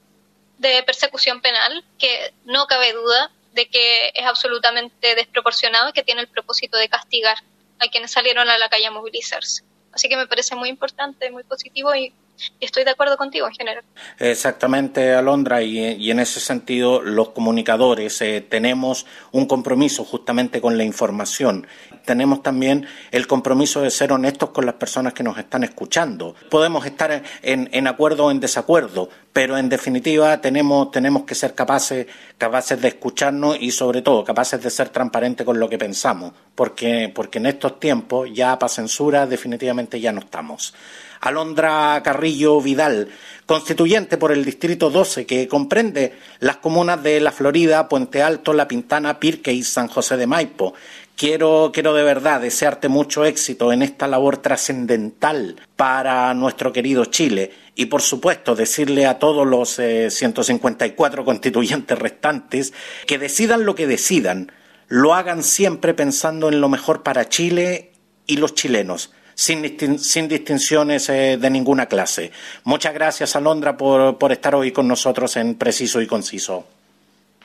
de 0.56 0.82
persecución 0.82 1.42
penal 1.42 1.84
que 1.98 2.32
no 2.46 2.66
cabe 2.66 2.94
duda 2.94 3.30
de 3.52 3.68
que 3.68 4.12
es 4.14 4.24
absolutamente 4.24 5.14
desproporcionado 5.14 5.90
y 5.90 5.92
que 5.92 6.02
tiene 6.02 6.22
el 6.22 6.28
propósito 6.28 6.78
de 6.78 6.88
castigar 6.88 7.36
a 7.78 7.88
quienes 7.88 8.12
salieron 8.12 8.48
a 8.48 8.56
la 8.56 8.70
calle 8.70 8.86
a 8.86 8.90
movilizarse. 8.90 9.62
Así 9.92 10.08
que 10.08 10.16
me 10.16 10.26
parece 10.26 10.54
muy 10.54 10.70
importante, 10.70 11.30
muy 11.30 11.42
positivo 11.42 11.94
y 11.94 12.14
estoy 12.60 12.84
de 12.84 12.90
acuerdo 12.90 13.16
contigo 13.16 13.46
en 13.46 13.54
general. 13.54 13.84
Exactamente, 14.18 15.14
Alondra, 15.14 15.62
y, 15.62 16.10
en 16.10 16.20
ese 16.20 16.40
sentido 16.40 17.00
los 17.02 17.30
comunicadores 17.30 18.20
eh, 18.22 18.40
tenemos 18.40 19.06
un 19.32 19.46
compromiso 19.46 20.04
justamente 20.04 20.60
con 20.60 20.76
la 20.76 20.84
información. 20.84 21.66
Tenemos 22.04 22.42
también 22.42 22.86
el 23.10 23.26
compromiso 23.26 23.82
de 23.82 23.90
ser 23.90 24.12
honestos 24.12 24.50
con 24.50 24.66
las 24.66 24.74
personas 24.74 25.12
que 25.12 25.22
nos 25.22 25.38
están 25.38 25.64
escuchando. 25.64 26.34
Podemos 26.50 26.86
estar 26.86 27.22
en, 27.42 27.68
en 27.72 27.86
acuerdo 27.86 28.26
o 28.26 28.30
en 28.30 28.40
desacuerdo, 28.40 29.08
pero 29.32 29.56
en 29.56 29.68
definitiva 29.68 30.40
tenemos, 30.40 30.90
tenemos 30.90 31.24
que 31.24 31.34
ser 31.34 31.54
capaces, 31.54 32.06
capaces 32.36 32.80
de 32.80 32.88
escucharnos 32.88 33.56
y 33.60 33.70
sobre 33.70 34.02
todo 34.02 34.24
capaces 34.24 34.62
de 34.62 34.70
ser 34.70 34.88
transparentes 34.88 35.46
con 35.46 35.60
lo 35.60 35.68
que 35.68 35.78
pensamos, 35.78 36.32
porque, 36.54 37.10
porque 37.14 37.38
en 37.38 37.46
estos 37.46 37.78
tiempos 37.78 38.28
ya 38.32 38.58
para 38.58 38.68
censura 38.68 39.26
definitivamente 39.26 40.00
ya 40.00 40.12
no 40.12 40.20
estamos. 40.20 40.74
Alondra 41.20 42.00
Carrillo 42.02 42.60
Vidal, 42.62 43.08
constituyente 43.44 44.16
por 44.16 44.32
el 44.32 44.44
Distrito 44.44 44.88
12, 44.88 45.26
que 45.26 45.48
comprende 45.48 46.14
las 46.38 46.56
comunas 46.56 47.02
de 47.02 47.20
La 47.20 47.30
Florida, 47.30 47.88
Puente 47.88 48.22
Alto, 48.22 48.54
La 48.54 48.66
Pintana, 48.66 49.20
Pirque 49.20 49.52
y 49.52 49.62
San 49.62 49.88
José 49.88 50.16
de 50.16 50.26
Maipo. 50.26 50.72
Quiero, 51.16 51.70
quiero 51.74 51.92
de 51.92 52.02
verdad 52.02 52.40
desearte 52.40 52.88
mucho 52.88 53.26
éxito 53.26 53.70
en 53.72 53.82
esta 53.82 54.08
labor 54.08 54.38
trascendental 54.38 55.56
para 55.76 56.32
nuestro 56.32 56.72
querido 56.72 57.04
Chile 57.04 57.52
y, 57.74 57.86
por 57.86 58.00
supuesto, 58.00 58.54
decirle 58.54 59.04
a 59.04 59.18
todos 59.18 59.46
los 59.46 59.78
154 59.78 61.20
eh, 61.20 61.24
constituyentes 61.26 61.98
restantes 61.98 62.72
que 63.06 63.18
decidan 63.18 63.66
lo 63.66 63.74
que 63.74 63.86
decidan, 63.86 64.52
lo 64.88 65.12
hagan 65.12 65.42
siempre 65.42 65.92
pensando 65.92 66.48
en 66.48 66.62
lo 66.62 66.70
mejor 66.70 67.02
para 67.02 67.28
Chile 67.28 67.92
y 68.26 68.38
los 68.38 68.54
chilenos 68.54 69.10
sin, 69.40 69.98
sin 69.98 70.28
distinciones 70.28 71.08
eh, 71.08 71.38
de 71.40 71.50
ninguna 71.50 71.86
clase. 71.86 72.30
Muchas 72.64 72.92
gracias, 72.92 73.34
Alondra, 73.36 73.74
por, 73.74 74.18
por 74.18 74.32
estar 74.32 74.54
hoy 74.54 74.70
con 74.70 74.86
nosotros 74.86 75.34
en 75.36 75.54
Preciso 75.54 76.02
y 76.02 76.06
Conciso. 76.06 76.66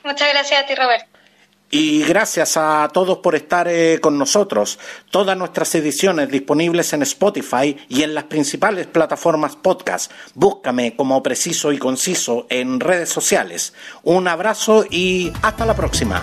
Muchas 0.04 0.28
gracias 0.30 0.62
a 0.62 0.66
ti, 0.66 0.74
Roberto. 0.74 1.06
Y 1.70 2.04
gracias 2.04 2.56
a 2.58 2.88
todos 2.92 3.18
por 3.18 3.34
estar 3.34 3.66
eh, 3.66 3.98
con 4.00 4.18
nosotros. 4.18 4.78
Todas 5.10 5.36
nuestras 5.38 5.74
ediciones 5.74 6.28
disponibles 6.28 6.92
en 6.92 7.02
Spotify 7.02 7.76
y 7.88 8.02
en 8.02 8.14
las 8.14 8.24
principales 8.24 8.86
plataformas 8.86 9.56
podcast. 9.56 10.12
Búscame 10.34 10.94
como 10.94 11.22
preciso 11.22 11.72
y 11.72 11.78
conciso 11.78 12.46
en 12.50 12.78
redes 12.78 13.08
sociales. 13.08 13.72
Un 14.04 14.28
abrazo 14.28 14.84
y 14.88 15.32
hasta 15.42 15.64
la 15.64 15.74
próxima. 15.74 16.22